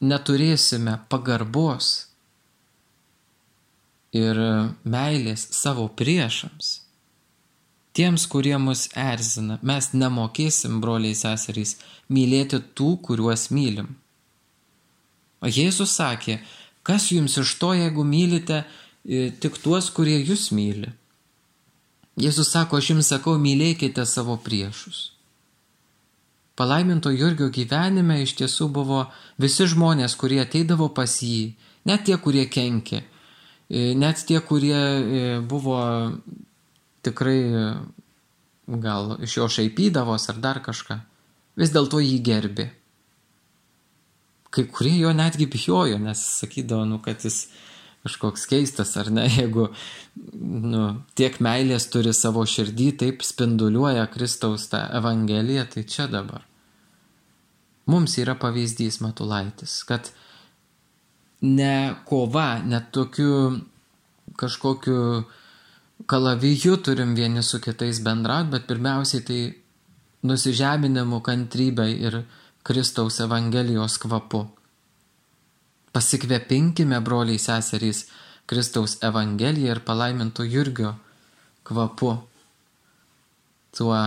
neturėsime 0.00 1.00
pagarbos 1.10 2.06
ir 4.14 4.38
meilės 4.86 5.48
savo 5.58 5.88
priešams, 5.98 6.70
tiems, 7.96 8.26
kurie 8.30 8.54
mus 8.62 8.86
erzina, 8.92 9.58
mes 9.66 9.90
nemokėsim, 9.96 10.80
broliai 10.84 11.16
seserys, 11.18 11.76
mylėti 12.12 12.60
tų, 12.76 12.90
kuriuos 13.08 13.48
mylim. 13.50 13.96
O 15.42 15.50
Jėzus 15.50 15.96
sakė, 15.98 16.38
kas 16.86 17.10
jums 17.12 17.36
iš 17.42 17.56
to, 17.60 17.72
jeigu 17.76 18.04
mylite 18.06 18.62
e, 18.62 19.30
tik 19.30 19.58
tuos, 19.62 19.90
kurie 19.90 20.16
jūs 20.20 20.50
myli. 20.56 20.92
Jėzus 22.16 22.52
sako, 22.54 22.80
aš 22.80 22.94
jums 22.94 23.10
sakau, 23.12 23.36
mylėkite 23.40 24.06
savo 24.08 24.38
priešus. 24.40 25.10
Palaiminto 26.56 27.10
Jurgio 27.12 27.50
gyvenime 27.52 28.22
iš 28.22 28.32
tiesų 28.38 28.70
buvo 28.72 29.02
visi 29.36 29.66
žmonės, 29.68 30.16
kurie 30.16 30.40
ateidavo 30.40 30.88
pas 30.88 31.18
jį, 31.20 31.52
net 31.84 32.06
tie, 32.08 32.16
kurie 32.16 32.46
kenkė, 32.48 33.02
E, 33.68 33.94
net 33.98 34.22
tie, 34.22 34.38
kurie 34.40 34.78
e, 34.78 35.38
buvo 35.42 35.78
tikrai 37.02 37.40
gal 38.66 39.16
iš 39.22 39.36
jo 39.40 39.48
šaipydavos 39.50 40.28
ar 40.30 40.38
dar 40.42 40.60
kažką, 40.62 41.00
vis 41.58 41.72
dėlto 41.74 41.98
jį 42.02 42.18
gerbi. 42.22 42.68
Kai 44.56 44.64
kurie 44.72 44.96
jo 45.02 45.12
netgi 45.12 45.46
bijojo, 45.52 45.98
nes 46.00 46.22
sakydavo, 46.40 46.86
nu, 46.88 47.00
kad 47.04 47.24
jis 47.24 47.46
kažkoks 48.06 48.46
keistas 48.48 48.94
ar 48.96 49.10
ne, 49.12 49.26
jeigu 49.38 49.68
nu, 50.72 50.82
tiek 51.18 51.38
meilės 51.44 51.90
turi 51.92 52.14
savo 52.16 52.44
širdį, 52.48 52.90
taip 53.02 53.24
spinduliuoja 53.26 54.06
Kristaus 54.12 54.68
tą 54.72 54.86
Evangeliją, 55.00 55.66
tai 55.74 55.84
čia 55.84 56.08
dabar. 56.10 56.46
Mums 57.86 58.16
yra 58.18 58.34
pavyzdys 58.38 58.98
Matulaitis, 59.04 59.78
kad 59.86 60.10
ne 61.46 61.94
kova, 62.08 62.56
net 62.66 62.90
tokiu 62.94 63.60
kažkokiu 64.36 65.26
kalaviju 66.10 66.76
turim 66.82 67.14
vieni 67.14 67.42
su 67.42 67.60
kitais 67.62 68.00
bendrauti, 68.02 68.50
bet 68.56 68.66
pirmiausiai 68.66 69.22
tai 69.22 69.40
nusižeminimu 70.26 71.20
kantrybę 71.22 71.86
ir 71.94 72.18
Kristaus 72.66 73.20
Evangelijos 73.20 73.94
kvapu. 74.02 74.40
Pasikvepinkime, 75.92 76.98
broliai 77.00 77.38
seserys, 77.38 78.00
Kristaus 78.46 78.96
Evangeliją 79.06 79.76
ir 79.76 79.80
palaiminto 79.86 80.42
Jurgio 80.42 80.96
kvapu, 81.62 82.10
tuo 83.70 84.00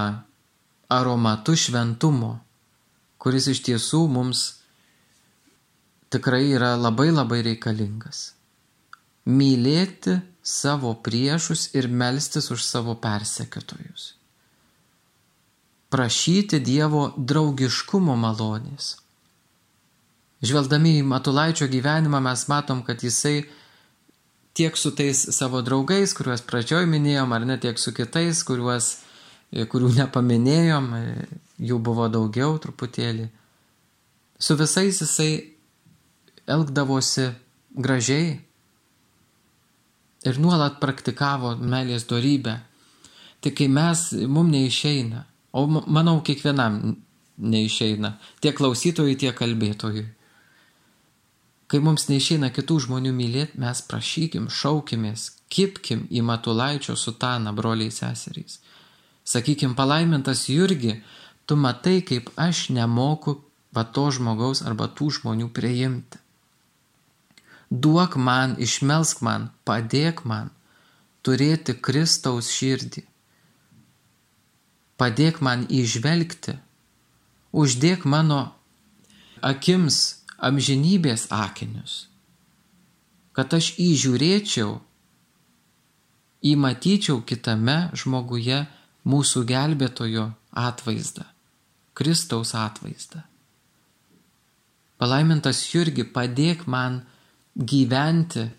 aromatu 0.89 1.55
šventumo, 1.55 2.33
kuris 3.15 3.47
iš 3.55 3.63
tiesų 3.69 4.03
mums 4.11 4.43
tikrai 6.11 6.51
yra 6.51 6.75
labai 6.75 7.13
labai 7.15 7.39
reikalingas. 7.47 8.33
Mylėti 9.23 10.19
savo 10.43 10.97
priešus 10.99 11.69
ir 11.79 11.87
melstis 11.87 12.51
už 12.51 12.67
savo 12.67 12.99
persekiotojus. 12.99 14.18
Prašyti 15.89 16.59
Dievo 16.61 17.09
draugiškumo 17.17 18.15
malonės. 18.19 18.95
Žvelgdami 20.45 20.99
į 20.99 21.07
Matulaičio 21.09 21.67
gyvenimą 21.67 22.21
mes 22.23 22.45
matom, 22.47 22.83
kad 22.85 23.01
jisai 23.03 23.41
tiek 24.53 24.77
su 24.77 24.91
tais 24.95 25.19
savo 25.35 25.61
draugais, 25.65 26.13
kuriuos 26.15 26.45
pradžioj 26.47 26.87
minėjom, 26.87 27.33
ar 27.35 27.45
ne 27.47 27.57
tiek 27.59 27.79
su 27.81 27.91
kitais, 27.95 28.43
kuriuos, 28.47 28.91
kurių 29.71 29.91
nepaminėjom, 29.97 30.89
jų 31.59 31.79
buvo 31.83 32.07
daugiau 32.11 32.57
truputėlį. 32.61 33.27
Su 34.39 34.55
visais 34.59 35.01
jisai 35.01 35.31
elgdavosi 36.47 37.31
gražiai 37.75 38.37
ir 40.27 40.39
nuolat 40.39 40.79
praktikavo 40.79 41.55
meilės 41.59 42.07
darybę. 42.09 42.59
Tai 43.39 43.51
kai 43.55 43.67
mes, 43.71 44.09
mum 44.27 44.49
neišeina, 44.51 45.23
o 45.51 45.65
manau 45.67 46.19
kiekvienam 46.25 46.79
neišeina, 47.39 48.15
tiek 48.43 48.55
klausytojui, 48.57 49.17
tiek 49.19 49.35
kalbėtojui. 49.37 50.05
Kai 51.69 51.79
mums 51.85 52.07
neišeina 52.09 52.49
kitų 52.53 52.79
žmonių 52.87 53.11
mylėti, 53.13 53.59
mes 53.61 53.81
prašykim, 53.85 54.47
šaukimės, 54.49 55.27
kipkim 55.53 56.07
į 56.09 56.23
Matulaičio 56.25 56.95
sutaną, 56.97 57.53
broliai 57.57 57.93
seserys. 57.93 58.57
Sakykim, 59.23 59.75
palaimintas 59.77 60.47
Jurgi, 60.49 60.95
tu 61.45 61.55
matai, 61.55 61.99
kaip 62.01 62.31
aš 62.37 62.69
nemoku 62.73 63.37
va 63.73 63.85
to 63.85 64.07
žmogaus 64.09 64.63
arba 64.65 64.89
tų 64.89 65.11
žmonių 65.19 65.51
priimti. 65.53 66.17
duok 67.69 68.15
man, 68.17 68.55
išmelsk 68.57 69.21
man, 69.21 69.49
padėk 69.65 70.25
man 70.25 70.49
turėti 71.21 71.75
Kristaus 71.77 72.49
širdį. 72.49 73.03
Padėk 74.99 75.39
man 75.39 75.63
įžvelgti, 75.71 76.57
uždėk 77.55 78.03
mano 78.03 78.41
akims 79.39 80.19
amžinybės 80.43 81.29
akinius, 81.31 82.09
kad 83.31 83.55
aš 83.55 83.71
įžiūrėčiau, 83.79 84.75
įmatyčiau 86.51 87.23
kitame 87.27 87.77
žmoguje 87.95 88.59
mūsų 89.07 89.45
gelbėtojo 89.47 90.27
atvaizdą, 90.67 91.25
Kristaus 91.95 92.53
atvaizdą. 92.55 93.23
Palaimintas 94.99 95.63
Jurgi, 95.71 96.03
padėk 96.03 96.65
man 96.67 97.01
gyventi 97.55 98.49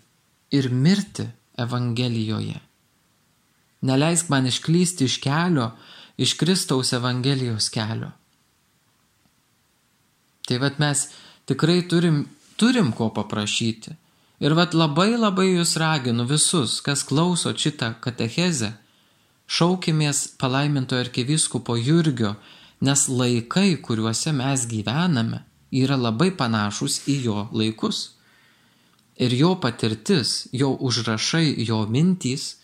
ir 0.57 0.69
mirti 0.73 1.27
Evangelijoje. 1.61 2.57
Neleisk 3.85 4.29
man 4.33 4.47
išklysti 4.49 5.05
iš 5.05 5.19
kelio, 5.21 5.71
iš 6.17 6.33
Kristaus 6.39 6.93
Evangelijos 6.93 7.69
kelio. 7.69 8.11
Tai 10.47 10.57
vad 10.57 10.79
mes 10.79 11.07
tikrai 11.45 11.81
turim, 11.87 12.25
turim 12.55 12.91
ko 12.91 13.09
paprašyti. 13.13 13.95
Ir 14.41 14.55
vad 14.57 14.73
labai 14.73 15.13
labai 15.17 15.51
jūs 15.51 15.75
raginu 15.77 16.25
visus, 16.25 16.79
kas 16.81 17.03
klauso 17.05 17.53
šitą 17.53 17.93
katechezę, 18.01 18.71
šaukimės 19.45 20.31
palaimintojo 20.41 21.05
arkiviskupo 21.05 21.75
Jurgio, 21.77 22.33
nes 22.81 23.05
laikai, 23.07 23.75
kuriuose 23.85 24.33
mes 24.33 24.65
gyvename, 24.71 25.43
yra 25.71 25.97
labai 25.99 26.31
panašus 26.33 27.03
į 27.07 27.17
jo 27.27 27.37
laikus. 27.53 27.99
Ir 29.21 29.35
jo 29.37 29.53
patirtis, 29.61 30.47
jo 30.51 30.71
užrašai, 30.73 31.53
jo 31.67 31.83
mintys 31.85 32.55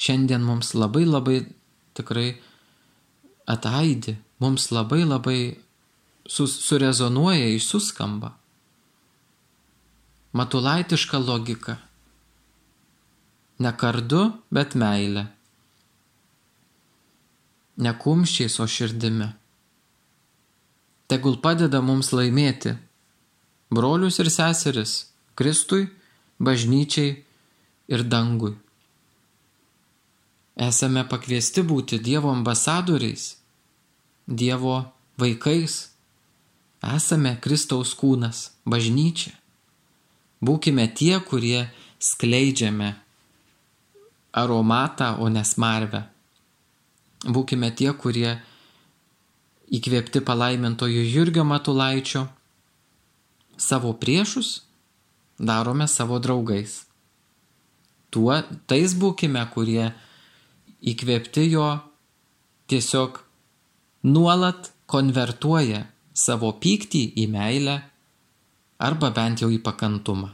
šiandien 0.00 0.40
mums 0.40 0.72
labai 0.74 1.04
labai 1.04 1.42
tikrai 1.98 2.30
ataidi, 3.54 4.16
mums 4.40 4.70
labai 4.74 5.02
labai 5.04 5.40
sus, 6.26 6.54
surezonuoja, 6.66 7.48
išsuskamba. 7.56 8.34
Matulaitiška 10.32 11.18
logika. 11.18 11.76
Ne 13.58 13.72
kardu, 13.76 14.22
bet 14.54 14.76
meilė. 14.78 15.26
Ne 17.80 17.92
kumščiais, 17.98 18.60
o 18.62 18.66
širdimi. 18.70 19.28
Tegul 21.10 21.40
padeda 21.42 21.80
mums 21.82 22.12
laimėti 22.14 22.76
brolius 23.74 24.20
ir 24.22 24.30
seseris 24.30 24.92
Kristui, 25.34 25.88
bažnyčiai 26.38 27.16
ir 27.90 28.04
dangui. 28.06 28.54
Esame 30.60 31.02
pakviesti 31.08 31.64
būti 31.64 31.98
Dievo 32.04 32.30
ambasadoriais, 32.30 33.39
Dievo 34.30 34.84
vaikais, 35.18 35.90
Esame 36.80 37.34
Kristaus 37.42 37.90
kūnas, 37.98 38.54
bažnyčia. 38.64 39.34
Būkime 40.40 40.86
tie, 40.96 41.18
kurie 41.20 41.66
skleidžiame 42.00 42.94
aromatą, 44.32 45.10
o 45.20 45.28
nesmarvę. 45.28 46.06
Būkime 47.28 47.68
tie, 47.76 47.90
kurie 47.92 48.38
įkvėpti 49.68 50.22
palaimintojų 50.24 51.02
Jurgio 51.04 51.44
Matulaičio 51.44 52.24
savo 53.60 53.92
priešus 53.92 54.62
darome 55.38 55.88
savo 55.88 56.18
draugais. 56.18 56.84
Tuo 58.10 58.40
tais 58.66 58.94
būkime, 58.96 59.42
kurie 59.52 59.92
įkvėpti 60.80 61.44
jo 61.52 61.66
tiesiog 62.72 63.20
nuolat 64.02 64.70
konvertuoja 64.90 65.84
savo 66.16 66.52
pyktį 66.62 67.02
į 67.20 67.26
meilę 67.30 67.76
arba 68.80 69.10
bent 69.14 69.42
jau 69.42 69.50
į 69.52 69.60
pakantumą. 69.62 70.30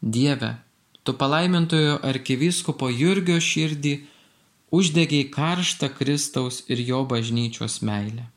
Dieve, 0.00 0.52
tu 1.02 1.14
palaimintojo 1.18 1.98
arkivyskupo 2.06 2.88
Jurgio 2.92 3.40
širdį 3.42 3.96
uždegiai 4.70 5.26
karštą 5.30 5.90
Kristaus 5.98 6.62
ir 6.70 6.82
jo 6.86 7.02
bažnyčios 7.04 7.80
meilę. 7.82 8.28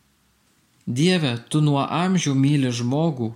Dieve, 0.90 1.36
tu 1.50 1.62
nuo 1.62 1.84
amžių 1.86 2.34
myli 2.34 2.72
žmogų, 2.74 3.30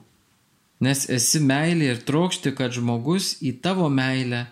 nes 0.81 1.05
esi 1.09 1.39
meilė 1.39 1.93
ir 1.93 2.03
trokšti, 2.07 2.55
kad 2.57 2.73
žmogus 2.73 3.35
į 3.45 3.53
tavo 3.61 3.89
meilę 3.93 4.47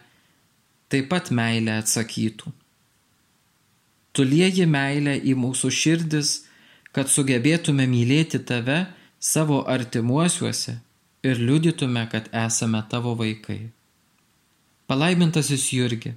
taip 0.92 1.10
pat 1.10 1.32
meilę 1.34 1.80
atsakytų. 1.82 2.52
Tu 4.12 4.26
lieji 4.28 4.66
meilę 4.68 5.16
į 5.24 5.36
mūsų 5.40 5.70
širdis, 5.72 6.32
kad 6.92 7.08
sugebėtume 7.08 7.86
mylėti 7.88 8.42
tave 8.44 8.86
savo 9.20 9.62
artimuosiuose 9.68 10.80
ir 11.24 11.40
liudytume, 11.40 12.04
kad 12.12 12.28
esame 12.36 12.82
tavo 12.90 13.14
vaikai. 13.16 13.72
Palaimintasis 14.92 15.70
Jurgi. 15.72 16.16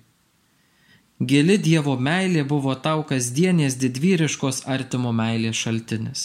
Gili 1.23 1.59
Dievo 1.63 1.95
meilė 1.95 2.43
buvo 2.43 2.75
tau 2.75 3.05
kasdienės 3.07 3.77
didvyriškos 3.79 4.65
artimo 4.67 5.13
meilės 5.15 5.61
šaltinis. 5.63 6.25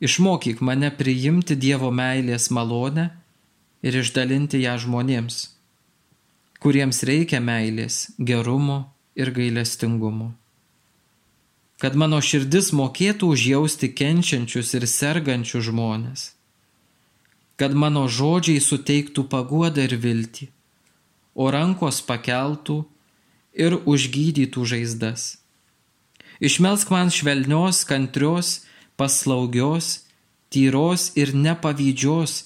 Išmokyk 0.00 0.62
mane 0.62 0.92
priimti 0.94 1.56
Dievo 1.58 1.90
meilės 1.90 2.46
malonę 2.54 3.08
ir 3.82 3.98
išdalinti 4.04 4.62
ją 4.62 4.76
žmonėms, 4.84 5.42
kuriems 6.62 7.02
reikia 7.10 7.42
meilės, 7.42 8.06
gerumo 8.16 8.78
ir 9.20 9.34
gailestingumo 9.36 10.32
kad 11.80 11.96
mano 11.96 12.20
širdis 12.20 12.74
mokėtų 12.76 13.30
užjausti 13.34 13.88
kenčiančius 13.96 14.74
ir 14.76 14.84
sergančius 14.84 15.64
žmonės, 15.70 16.24
kad 17.56 17.72
mano 17.72 18.04
žodžiai 18.04 18.60
suteiktų 18.60 19.24
paguodą 19.32 19.86
ir 19.88 19.96
viltį, 20.02 20.50
o 21.32 21.48
rankos 21.52 22.02
pakeltų 22.04 22.82
ir 23.56 23.78
užgydytų 23.88 24.66
žaizdas. 24.74 25.40
Išmelsk 26.40 26.92
man 26.92 27.08
švelnios, 27.12 27.82
kantrios, 27.88 28.66
paslaugios, 29.00 30.04
tyros 30.52 31.10
ir 31.16 31.32
nepavydžios, 31.32 32.44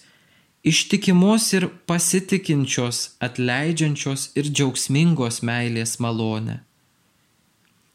ištikimos 0.65 1.53
ir 1.53 1.69
pasitikinčios, 1.87 3.17
atleidžiančios 3.21 4.31
ir 4.39 4.49
džiaugsmingos 4.49 5.43
meilės 5.45 5.99
malonę. 6.01 6.63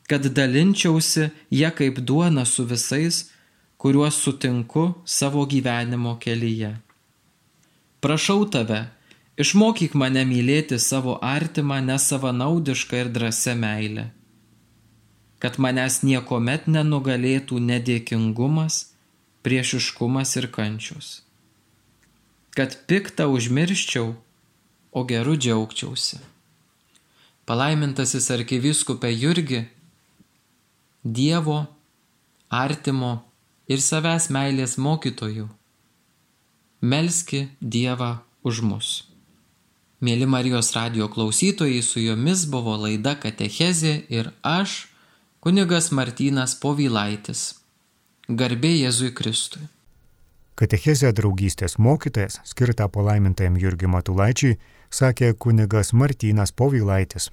Kad 0.10 0.26
dalinčiausi 0.38 1.30
ją 1.54 1.72
kaip 1.78 2.00
duona 2.06 2.46
su 2.46 2.66
visais, 2.70 3.30
kuriuos 3.78 4.16
sutinku 4.22 4.94
savo 5.06 5.46
gyvenimo 5.46 6.18
kelyje. 6.22 6.72
Prašau 8.02 8.46
tave, 8.54 8.80
išmokyk 9.40 9.96
mane 9.96 10.26
mylėti 10.28 10.80
savo 10.80 11.18
artimą 11.22 11.80
nesavanaudišką 11.90 13.02
ir 13.04 13.10
drąsią 13.16 13.56
meilę, 13.56 14.06
kad 15.40 15.58
manęs 15.64 16.02
niekuomet 16.04 16.68
nenugalėtų 16.68 17.60
nedėkingumas, 17.70 18.82
priešiškumas 19.44 20.36
ir 20.42 20.50
kančius, 20.52 21.10
kad 22.56 22.76
piktą 22.90 23.30
užmirščiau, 23.34 24.14
o 24.92 25.04
geru 25.06 25.36
džiaugčiausi. 25.38 26.20
Palaimintasis 27.50 28.30
arkiviskupė 28.34 29.12
Jurgi 29.14 29.64
Dievo, 31.04 31.62
artimo 32.50 33.12
ir 33.70 33.82
savęs 33.82 34.30
meilės 34.34 34.76
mokytojų. 34.82 35.48
Melski 36.82 37.48
Dievą 37.62 38.18
už 38.44 38.62
mus. 38.66 38.90
Mėly 40.00 40.28
Marijos 40.32 40.72
radio 40.76 41.10
klausytojai, 41.12 41.82
su 41.84 42.00
jumis 42.00 42.46
buvo 42.48 42.78
laida 42.80 43.18
Katechezė 43.20 43.96
ir 44.08 44.32
aš, 44.44 44.88
kunigas 45.44 45.90
Martynas 45.92 46.56
Povylaitis. 46.56 47.60
Garbė 48.30 48.72
Jėzui 48.78 49.12
Kristui. 49.12 49.66
Katechezė 50.60 51.14
draugystės 51.16 51.78
mokytojas, 51.80 52.42
skirtą 52.44 52.90
palaimintajam 52.92 53.56
Jurgiu 53.62 53.88
Matulaičiui, 53.94 54.58
sakė 54.92 55.32
kunigas 55.46 55.94
Martynas 55.96 56.52
Povylaitis. 56.52 57.30